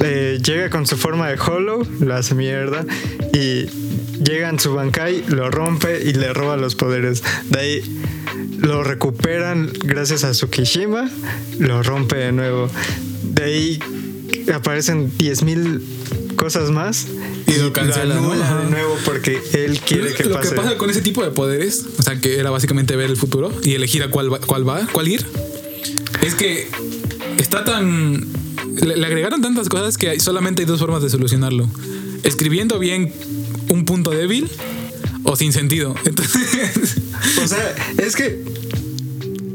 [0.00, 2.84] Eh, llega con su forma de Hollow, lo hace mierda.
[3.32, 3.66] Y
[4.24, 7.22] llega en su Bankai, lo rompe y le roba los poderes.
[7.50, 8.02] De ahí
[8.58, 11.10] lo recuperan gracias a Tsukishima,
[11.58, 12.70] lo rompe de nuevo.
[13.22, 13.78] De ahí
[14.52, 17.06] aparecen 10.000 cosas más
[17.46, 18.20] y lo cancela de
[18.70, 20.50] nuevo porque él quiere que lo pase.
[20.50, 23.16] Lo que pasa con ese tipo de poderes, o sea, que era básicamente ver el
[23.16, 25.26] futuro y elegir a cuál va, cuál va, cuál ir,
[26.22, 26.68] es que
[27.38, 28.26] está tan
[28.82, 31.68] le, le agregaron tantas cosas que solamente hay dos formas de solucionarlo.
[32.22, 33.12] Escribiendo bien
[33.68, 34.50] un punto débil
[35.24, 35.94] o, sin sentido.
[36.04, 36.96] Entonces,
[37.42, 38.42] O sea, es que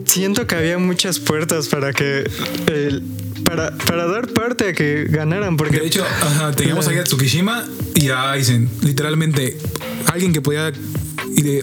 [0.05, 2.29] siento que había muchas puertas para que
[2.67, 3.03] el-
[3.45, 7.67] para, para dar parte a que ganaran, porque de hecho, ajá, teníamos ahí a Tsukishima
[7.95, 8.69] y a Aizen.
[8.83, 9.57] Literalmente,
[10.05, 10.71] alguien que podía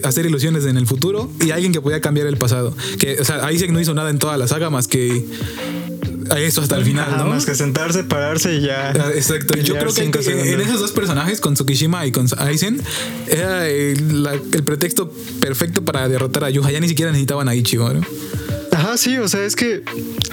[0.03, 2.75] hacer ilusiones en el futuro y alguien que podía cambiar el pasado.
[2.99, 5.25] Que, o sea, Aizen no hizo nada en toda la saga más que
[6.37, 7.27] eso hasta el final, ¿no?
[7.27, 8.91] más que sentarse, pararse y ya.
[8.91, 9.55] Ah, Exacto.
[9.55, 10.47] Yo creo que en- segundos.
[10.47, 12.81] en esos dos personajes, con Tsukishima y con Aizen,
[13.27, 16.71] era el, la- el pretexto perfecto para derrotar a Yuha.
[16.71, 18.01] Ya ni siquiera necesitaban a Ichigo, ¿no?
[18.71, 19.81] Ajá, sí, o sea, es que,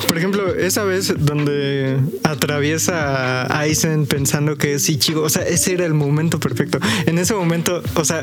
[0.07, 5.73] por ejemplo, esa vez donde atraviesa a Aizen pensando que es Ichigo, o sea, ese
[5.73, 6.79] era el momento perfecto.
[7.07, 8.23] En ese momento, o sea...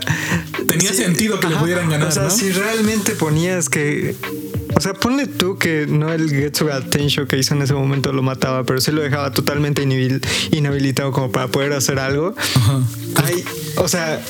[0.68, 2.30] Tenía sentido que le pudieran ganar, O sea, ¿no?
[2.30, 4.16] si realmente ponías que...
[4.76, 8.22] O sea, ponle tú que no el Getsuga Tensho que hizo en ese momento lo
[8.22, 12.34] mataba, pero sí lo dejaba totalmente inhabil- inhabilitado como para poder hacer algo.
[12.56, 12.82] Ajá.
[13.78, 14.22] O sea,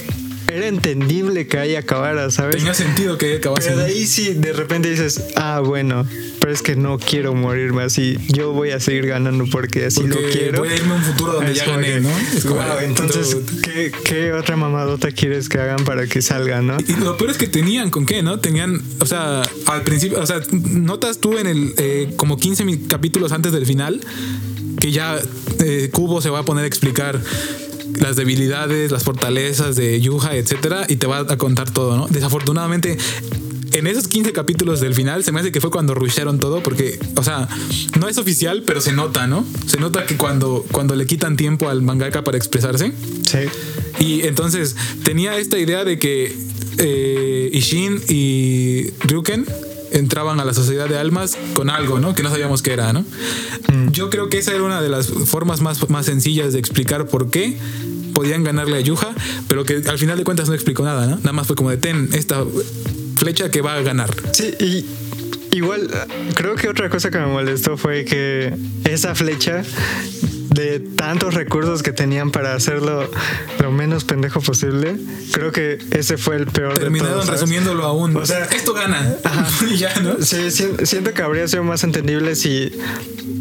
[0.56, 2.58] era entendible que ahí acabara, ¿sabes?
[2.58, 3.70] Tenía sentido que acabase.
[3.70, 6.06] Pero de ahí sí, de repente dices, ah, bueno,
[6.40, 8.18] pero es que no quiero morirme así.
[8.30, 10.60] Yo voy a seguir ganando porque así lo Porque quiero.
[10.60, 12.10] voy a irme a un futuro donde Es ya gané, que, ¿no?
[12.36, 13.38] Es como, wow, entonces.
[13.64, 16.78] ¿qué, ¿qué otra mamadota quieres que hagan para que salga, no?
[16.88, 18.40] Y lo peor es que tenían con qué, ¿no?
[18.40, 22.78] Tenían, o sea, al principio, o sea, notas tú en el, eh, como 15 mi-
[22.78, 24.02] capítulos antes del final,
[24.80, 25.18] que ya
[25.60, 27.20] eh, Kubo se va a poner a explicar
[28.00, 32.08] las debilidades, las fortalezas de Yuha, etcétera, y te va a contar todo, ¿no?
[32.10, 32.98] Desafortunadamente,
[33.72, 37.00] en esos 15 capítulos del final se me hace que fue cuando rusharon todo, porque,
[37.16, 37.48] o sea,
[38.00, 39.46] no es oficial, pero se nota, ¿no?
[39.66, 42.94] Se nota que cuando, cuando le quitan tiempo al mangaka para expresarse,
[43.26, 43.40] Sí.
[44.00, 46.36] y entonces tenía esta idea de que
[46.78, 49.46] eh, Ishin y Ryuken
[49.94, 52.14] entraban a la sociedad de almas con algo, ¿no?
[52.16, 53.06] Que no sabíamos qué era, ¿no?
[53.92, 57.30] Yo creo que esa era una de las formas más, más sencillas de explicar por
[57.30, 57.58] qué
[58.14, 59.14] podían ganarle a Yuha,
[59.48, 61.18] pero que al final de cuentas no explicó nada, ¿no?
[61.18, 62.44] Nada más fue como de ten esta
[63.16, 64.14] flecha que va a ganar.
[64.34, 64.86] Sí, y
[65.56, 65.90] igual
[66.36, 68.54] creo que otra cosa que me molestó fue que
[68.86, 69.64] esa flecha
[70.50, 73.10] de tantos recursos que tenían para hacerlo
[73.60, 74.98] lo menos pendejo posible,
[75.32, 77.42] creo que ese fue el peor de Terminaron todos, ¿sabes?
[77.42, 78.16] resumiéndolo aún.
[78.18, 79.16] O sea, esto gana.
[79.72, 80.16] y ya, ¿no?
[80.22, 82.72] Sí, si- siento que habría sido más entendible si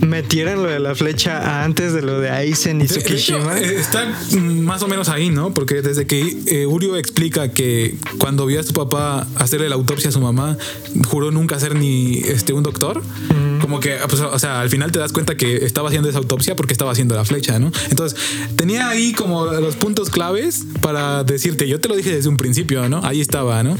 [0.00, 3.58] metieran lo de la flecha antes de lo de Aizen y De- de hecho, Tsukishima.
[3.58, 5.54] eh, está mm, más o menos ahí, ¿no?
[5.54, 10.10] Porque desde que eh, Urio explica que cuando vio a su papá hacerle la autopsia
[10.10, 10.56] a su mamá,
[11.08, 13.02] juró nunca ser ni este un doctor.
[13.60, 16.56] Como que, pues, o sea, al final te das cuenta que estaba haciendo esa autopsia
[16.56, 17.72] porque estaba haciendo la flecha, ¿no?
[17.90, 18.18] Entonces,
[18.56, 22.88] tenía ahí como los puntos claves para decirte, yo te lo dije desde un principio,
[22.88, 23.04] ¿no?
[23.04, 23.76] Ahí estaba, ¿no?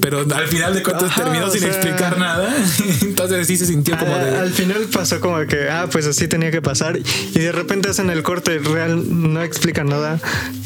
[0.00, 2.52] Pero al final de cuentas Ajá, terminó sin sea- explicar nada.
[3.02, 4.36] Entonces sí se sintió como de...
[4.36, 6.98] Al final pasó como que, ah, pues así tenía que pasar.
[6.98, 10.18] Y de repente hacen el corte real, no explican nada,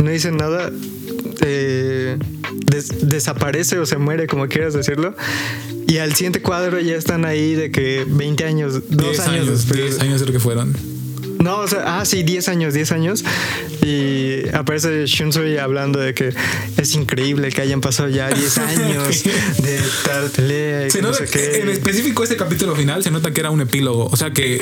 [0.03, 0.71] no dicen nada.
[1.43, 2.17] eh,
[2.67, 5.15] des- desaparece o se muere, como quieras decirlo.
[5.87, 9.47] Y al siguiente cuadro ya están ahí de que 20 años, dos 10 años, años,
[9.49, 9.79] después.
[9.81, 10.75] 10 años creo que fueron.
[11.39, 13.25] No, o sea, ah, sí, 10 años, 10 años.
[13.85, 16.33] Y aparece Shunsui hablando de que
[16.77, 19.25] es increíble que hayan pasado ya 10 años
[19.63, 21.61] de tal pelea y Se no nota sé que qué.
[21.61, 24.07] en específico este capítulo final se nota que era un epílogo.
[24.11, 24.61] O sea que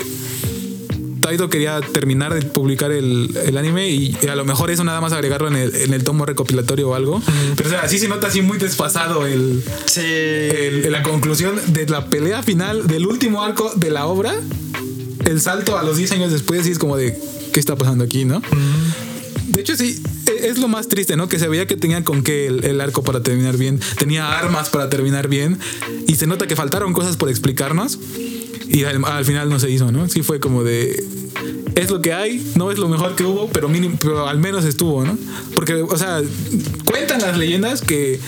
[1.20, 5.14] Taito quería terminar de publicar el, el anime y a lo mejor eso nada más
[5.14, 7.22] agregarlo en el, en el tomo recopilatorio o algo.
[7.56, 10.02] Pero o sea, sí se nota así muy desfasado el, Sí.
[10.04, 14.34] el- la conclusión de la pelea final del último arco de la obra.
[15.26, 17.18] El salto a los 10 años después y es como de
[17.52, 18.42] ¿qué está pasando aquí, no?
[19.48, 21.28] De hecho, sí, e- es lo más triste, ¿no?
[21.28, 23.80] Que se veía que tenían con qué el, el arco para terminar bien.
[23.98, 25.58] Tenía armas para terminar bien.
[26.06, 27.98] Y se nota que faltaron cosas por explicarnos.
[28.68, 30.08] Y al, al final no se hizo, ¿no?
[30.08, 31.04] Sí fue como de...
[31.74, 34.64] Es lo que hay, no es lo mejor que hubo, pero, mínimo, pero al menos
[34.64, 35.18] estuvo, ¿no?
[35.54, 36.22] Porque, o sea,
[36.84, 38.20] cuentan las leyendas que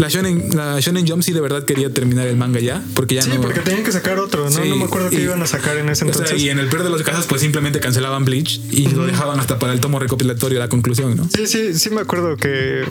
[0.00, 3.22] la Shonen, la Shonen Jump sí de verdad quería terminar el manga ya, porque ya
[3.22, 3.40] Sí, no...
[3.42, 4.50] porque tenían que sacar otro, ¿no?
[4.50, 6.42] Sí, no me acuerdo qué y- iban a sacar en ese o sea, entonces.
[6.42, 9.58] y en el peor de los casos, pues simplemente cancelaban Bleach y lo dejaban hasta
[9.58, 11.28] para el tomo recopilatorio, la conclusión, ¿no?
[11.34, 12.82] Sí, sí, sí me acuerdo que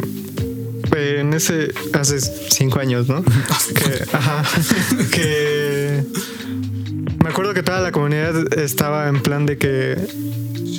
[0.95, 3.23] eh, en ese hace cinco años, ¿no?
[3.75, 4.43] que, ajá,
[5.11, 6.03] que
[7.23, 9.97] me acuerdo que toda la comunidad estaba en plan de que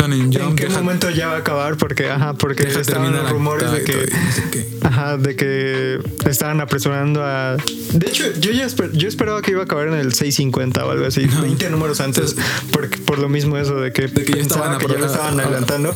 [0.01, 3.13] Shonen en Jump qué deja- momento ya va a acabar porque ajá, porque deja estaban
[3.13, 4.11] los rumores de que
[4.83, 4.89] no.
[4.89, 5.99] Ajá, de que
[6.29, 7.57] estaban apresurando a.
[7.93, 10.91] De hecho, yo ya esper- yo esperaba que iba a acabar en el 650 o
[10.91, 12.37] algo así, 20 números antes,
[12.73, 15.39] porque por lo mismo eso de que, De que ya estaban que ya lo estaban
[15.39, 15.95] adelantando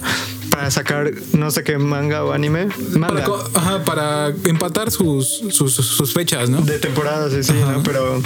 [0.51, 5.75] para sacar no sé qué manga o anime, manga Para, ajá, para empatar sus, sus,
[5.75, 6.61] sus fechas, ¿no?
[6.61, 7.83] de temporadas, sí, sí, ¿no?
[7.83, 8.23] Pero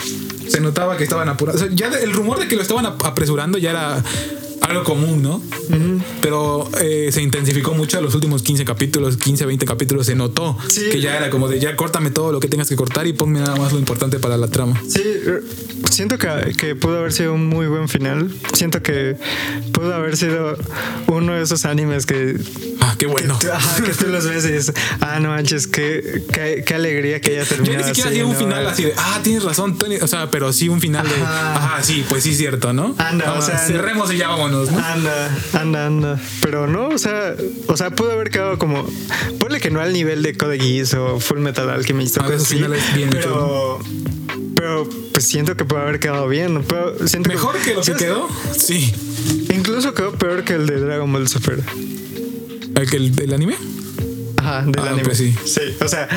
[0.48, 1.62] Se notaba que estaban apurados.
[1.62, 4.02] O sea, ya el rumor de que lo estaban ap- apresurando ya era
[4.62, 5.42] algo común, ¿no?
[6.20, 10.56] pero eh, se intensificó mucho a los últimos 15 capítulos, 15, 20 capítulos, se notó
[10.68, 10.88] Sí.
[10.90, 13.40] que ya era como de ya córtame todo lo que tengas que cortar y ponme
[13.40, 14.80] nada más lo importante para la trama.
[14.88, 15.40] Sí, eh,
[15.90, 18.30] siento que, que pudo haber sido un muy buen final.
[18.52, 19.16] Siento que
[19.72, 20.56] pudo haber sido
[21.06, 22.36] uno de esos animes que,
[22.80, 23.38] Ah, qué bueno.
[23.38, 26.74] que, tú, ajá, que tú los ves y dices, ah, no manches, qué, qué, qué
[26.74, 27.78] alegría que haya Yo terminado.
[27.78, 28.38] ni siquiera así, un ¿no?
[28.38, 29.96] final así de, ah, tienes razón, Tony.
[29.96, 31.76] O sea, pero sí un final de, Ajá.
[31.76, 32.94] ah, sí, pues sí, es cierto, ¿no?
[32.98, 34.78] Anda, o Vamos, sea, cerremos y ya vámonos, ¿no?
[34.78, 36.20] Anda, anda, anda.
[36.40, 37.34] Pero no, o sea,
[37.66, 38.86] o sea, pudo haber quedado como.
[39.38, 42.62] Ponle que no al nivel de Code Geass o Full Metal Alchemist o cosas así,
[42.94, 43.78] bien pero.
[44.54, 46.64] Pero pues siento que puede haber quedado bien.
[46.64, 48.02] Pero siento Mejor que lo que ¿sabes?
[48.02, 48.92] quedó, sí.
[49.54, 51.60] Incluso quedó peor que el de Dragon Ball Super.
[52.74, 53.54] ¿El, que el del anime?
[54.36, 55.04] Ajá, del Ah, anime.
[55.04, 55.34] pues sí.
[55.44, 56.08] Sí, o sea,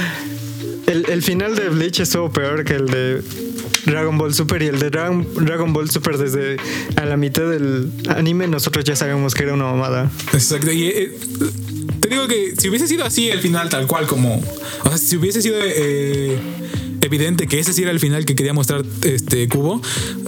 [0.87, 3.21] el, el final de Bleach estuvo peor que el de
[3.85, 6.57] Dragon Ball Super y el de Dragon, Dragon Ball Super desde
[6.95, 10.11] a la mitad del anime nosotros ya sabemos que era una mamada.
[10.33, 10.71] Exacto.
[10.71, 11.11] Y eh,
[11.99, 14.41] te digo que si hubiese sido así el final tal cual como...
[14.83, 16.37] O sea, si hubiese sido eh,
[17.01, 19.81] evidente que ese sí era el final que quería mostrar este Cubo,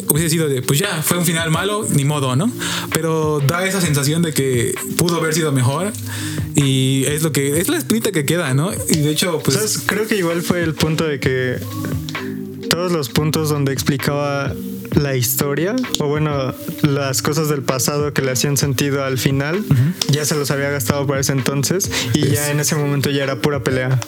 [0.07, 2.51] hubiese sido de, pues ya, fue un final malo, ni modo, ¿no?
[2.93, 5.91] Pero da esa sensación de que pudo haber sido mejor
[6.55, 7.59] y es lo que...
[7.59, 8.71] Es la espinita que queda, ¿no?
[8.89, 9.57] Y de hecho, pues...
[9.57, 9.83] ¿Sabes?
[9.85, 11.57] Creo que igual fue el punto de que
[12.73, 14.51] todos los puntos donde explicaba
[14.99, 19.63] la historia, o bueno, las cosas del pasado que le hacían sentido al final,
[20.09, 23.35] ya se los había gastado para ese entonces y ya en ese momento ya era
[23.35, 23.99] pura pelea.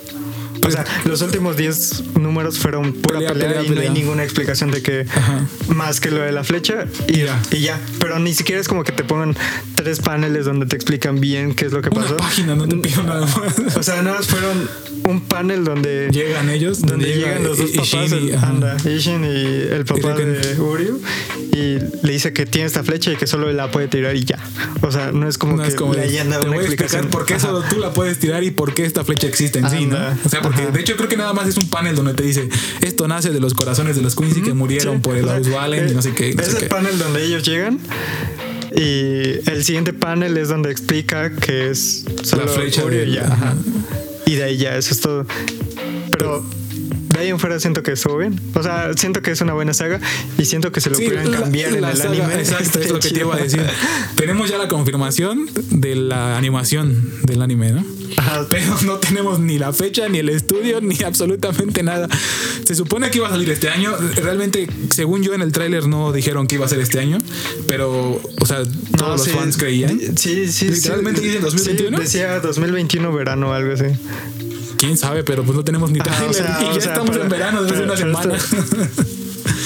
[0.65, 3.89] O sea, los últimos 10 números fueron pura Pelea, pelea, pelea, y no pelea.
[3.91, 5.45] hay ninguna explicación de que Ajá.
[5.69, 7.39] más que lo de la flecha y Ya.
[7.51, 7.79] y ya.
[7.99, 9.35] Pero ni siquiera es como que te pongan
[9.75, 12.17] tres paneles donde te explican bien qué es lo que Una pasó.
[12.17, 13.75] página, no te pido nada más.
[13.77, 14.69] O sea, nada más fueron
[15.07, 19.23] un panel donde Llegan ellos, donde llega llegan los dos papás, y- el, anda, Ishin
[19.23, 19.27] y
[19.71, 20.99] el papá Y de Uryu,
[21.53, 24.39] y le dice que tiene esta flecha y que solo la puede tirar y ya.
[24.81, 26.65] O sea, no es como No que es como le hayan dado te una voy
[26.65, 27.07] explicación.
[27.09, 29.85] por qué solo tú la puedes tirar y por qué esta flecha existe en sí,
[29.85, 29.97] ¿no?
[30.25, 30.71] O sea, porque Ajá.
[30.71, 32.49] de hecho creo que nada más es un panel donde te dice
[32.81, 35.93] esto nace de los corazones de los Quincy que murieron Sí, por el Auswallen y
[35.93, 36.33] no sé qué.
[36.33, 36.65] no Es sé el qué.
[36.69, 37.79] panel donde ellos llegan.
[38.75, 43.25] Y el siguiente panel es donde explica que es solo La flecha y ya.
[43.27, 43.53] ajá.
[44.25, 45.25] Y de ahí ya, eso es todo.
[46.11, 46.43] Pero
[47.13, 48.39] de ahí en fuera siento que estuvo bien.
[48.53, 50.01] O sea, siento que es una buena saga
[50.37, 52.35] y siento que se lo Sí, pudieran la- cambiar en el saga- anime.
[52.39, 53.61] Exacto, es lo que te iba a decir.
[54.15, 57.85] Tenemos ya la confirmación de la animación del anime, ¿no?
[58.17, 58.45] Ajá.
[58.49, 62.07] Pero no tenemos ni la fecha, ni el estudio, ni absolutamente nada.
[62.65, 63.93] Se supone que iba a salir este año.
[64.15, 67.17] Realmente, según yo en el tráiler no dijeron que iba a ser este año,
[67.67, 69.99] pero, o sea, todos No, los sí, fans creían.
[70.17, 70.69] Sí, sí.
[70.69, 71.27] Literalmente sí.
[71.27, 71.97] dicen 2021.
[71.97, 73.85] Sí, decía 2021 verano o algo así.
[74.77, 77.23] Quién sabe, pero pues no tenemos ni tráiler o sea, y ya sea, estamos pero-
[77.23, 78.37] en verano desde pero- una semana.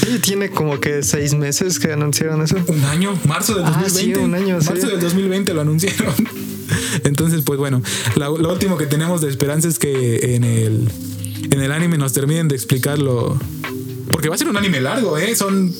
[0.05, 2.55] Sí, tiene como que seis meses que anunciaron eso.
[2.67, 4.19] un año, marzo del Ah, 2020.
[4.19, 4.67] sí, un año, sí.
[4.69, 6.13] marzo del 2020 lo anunciaron.
[7.03, 7.81] Entonces, pues bueno,
[8.15, 10.89] lo último que tenemos de esperanza es que en el,
[11.51, 13.37] en el anime nos terminen de explicarlo.
[14.11, 15.35] Porque va a ser un anime largo, ¿eh?
[15.35, 15.73] Son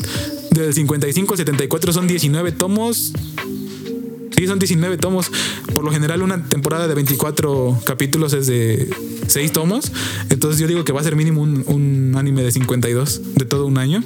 [0.52, 3.14] del 55 al 74, son 19 tomos.
[4.36, 5.32] Sí, son 19 tomos.
[5.74, 8.90] Por lo general, una temporada de 24 capítulos es de
[9.28, 9.92] 6 tomos.
[10.30, 13.66] Entonces, yo digo que va a ser mínimo un, un anime de 52 de todo
[13.66, 14.04] un año.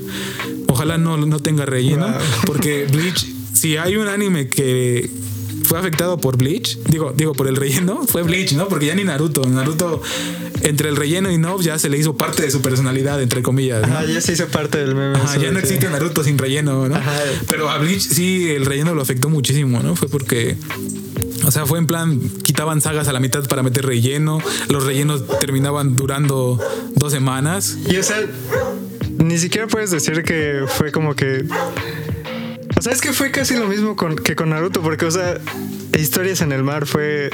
[0.67, 2.07] Ojalá no, no tenga relleno.
[2.07, 2.17] Wow.
[2.47, 5.09] Porque Bleach, si hay un anime que
[5.63, 8.67] fue afectado por Bleach, digo, digo por el relleno, fue Bleach, ¿no?
[8.67, 9.45] Porque ya ni Naruto.
[9.45, 10.01] Naruto,
[10.61, 13.87] entre el relleno y no, ya se le hizo parte de su personalidad, entre comillas.
[13.87, 13.93] ¿no?
[13.93, 15.17] Ajá, ya se hizo parte del meme.
[15.17, 16.95] Ajá, ya no existe Naruto sin relleno, ¿no?
[16.95, 17.11] Ajá.
[17.47, 19.95] Pero a Bleach sí el relleno lo afectó muchísimo, ¿no?
[19.95, 20.57] Fue porque.
[21.45, 24.39] O sea, fue en plan, quitaban sagas a la mitad para meter relleno.
[24.69, 26.59] Los rellenos terminaban durando
[26.95, 27.77] dos semanas.
[27.89, 28.17] Y o sea,
[29.17, 31.45] ni siquiera puedes decir que fue como que.
[32.83, 35.39] O sea, es que fue casi lo mismo con, que con Naruto, porque, o sea,
[35.97, 37.29] Historias en el Mar fue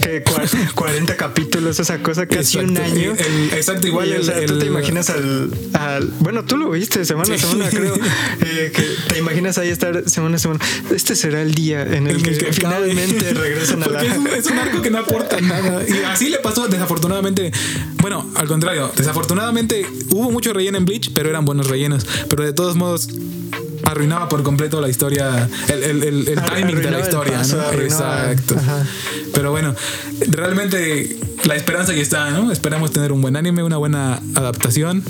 [0.00, 2.90] que cua- 40 capítulos, esa cosa, casi un Exacto.
[2.94, 3.12] año.
[3.12, 6.70] El- el- exacto, igual Y, o sea, tú te imaginas al, al- Bueno, tú lo
[6.70, 7.94] viste semana a semana, creo.
[8.46, 8.82] eh, que
[9.12, 10.60] te imaginas ahí estar semana a semana.
[10.94, 14.02] Este será el día en el, que, finalmente regresan a la.
[14.02, 15.82] Es un, es un arco que no aporta nada.
[15.86, 17.52] Y así le pasó, desafortunadamente.
[18.00, 22.06] Bueno, al contrario, desafortunadamente hubo mucho relleno en Bleach, pero eran buenos rellenos.
[22.30, 23.08] Pero de todos modos,
[23.84, 27.62] arruinaba por completo la historia, el, el- el- timing de la historia, paso, ¿no?
[27.62, 28.56] arruinaba- Exacto.
[28.58, 28.86] ajá.
[29.34, 29.74] Pero bueno,
[30.28, 32.50] realmente la esperanza ya está, ¿no?
[32.52, 35.02] Esperamos tener un buen anime, una buena adaptación.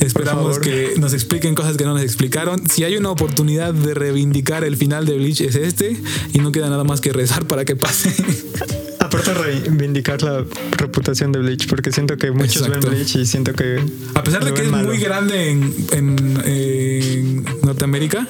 [0.00, 2.68] Esperamos que nos expliquen cosas que no nos explicaron.
[2.68, 5.96] Si hay una oportunidad de reivindicar el final de Bleach es este
[6.32, 8.12] y no queda nada más que rezar para que pase.
[9.20, 10.44] Aparte reivindicar la
[10.76, 12.88] reputación de Bleach, porque siento que muchos Exacto.
[12.88, 13.80] ven Bleach y siento que.
[14.14, 14.88] A pesar de que es malo.
[14.88, 18.26] muy grande en, en- en Norteamérica,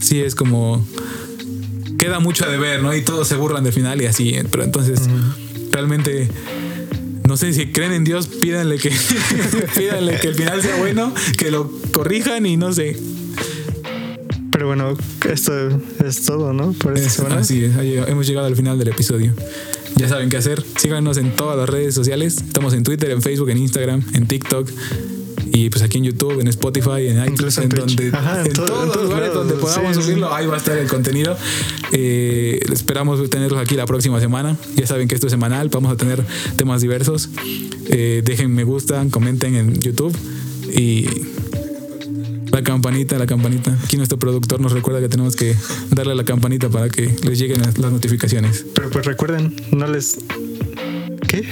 [0.00, 0.86] sí es como
[1.98, 2.94] queda mucho a deber, ¿no?
[2.94, 4.36] Y todos se burlan del final y así.
[4.50, 5.00] Pero entonces,
[5.72, 6.28] realmente
[7.26, 8.90] no sé si creen en Dios, pídanle que,
[9.76, 12.96] pídanle que el final sea bueno, que lo corrijan y no sé.
[14.52, 14.96] Pero bueno,
[15.30, 15.52] esto
[16.04, 16.72] es todo, ¿no?
[16.72, 17.36] Por esta Es- semana.
[17.40, 17.72] así es,
[18.08, 19.32] hemos llegado al final del episodio.
[19.96, 20.62] Ya saben qué hacer.
[20.76, 22.36] Síganos en todas las redes sociales.
[22.38, 24.68] Estamos en Twitter, en Facebook, en Instagram, en TikTok.
[25.52, 28.66] Y pues aquí en YouTube, en Spotify, en iTunes, en donde, Ajá, en en todo-
[28.66, 29.48] todos los lugares lados.
[29.48, 30.06] donde podamos Sí, sí.
[30.08, 31.36] subirlo, ahí va a estar el contenido.
[31.92, 34.56] Eh, esperamos tenerlos aquí la próxima semana.
[34.76, 36.22] Ya saben que esto es semanal, vamos a tener
[36.56, 37.30] temas diversos.
[37.86, 40.14] Eh, dejen me gusta, comenten en YouTube
[40.70, 41.06] y
[42.58, 43.76] la campanita, la campanita.
[43.84, 45.54] Aquí nuestro productor nos recuerda que tenemos que
[45.90, 48.66] darle a la campanita para que les lleguen las las notificaciones.
[48.74, 50.18] Pero pues recuerden, no les.
[51.28, 51.44] ¿Qué?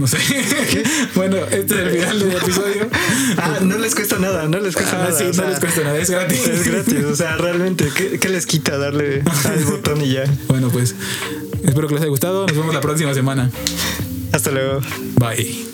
[0.00, 0.18] No sé.
[1.14, 2.88] bueno, este es el final del episodio.
[3.40, 5.16] Ah, no les cuesta nada, no les cuesta Ah, nada.
[5.18, 6.48] sí, no sea, les cuesta nada, es gratis.
[6.48, 10.24] Es gratis, o sea, realmente, ¿qué, qué les quita darle al botón y ya?
[10.48, 10.94] Bueno, pues
[11.62, 12.46] espero que les haya gustado.
[12.48, 13.50] Nos vemos la próxima semana.
[14.32, 14.80] Hasta luego.
[15.20, 15.67] Bye.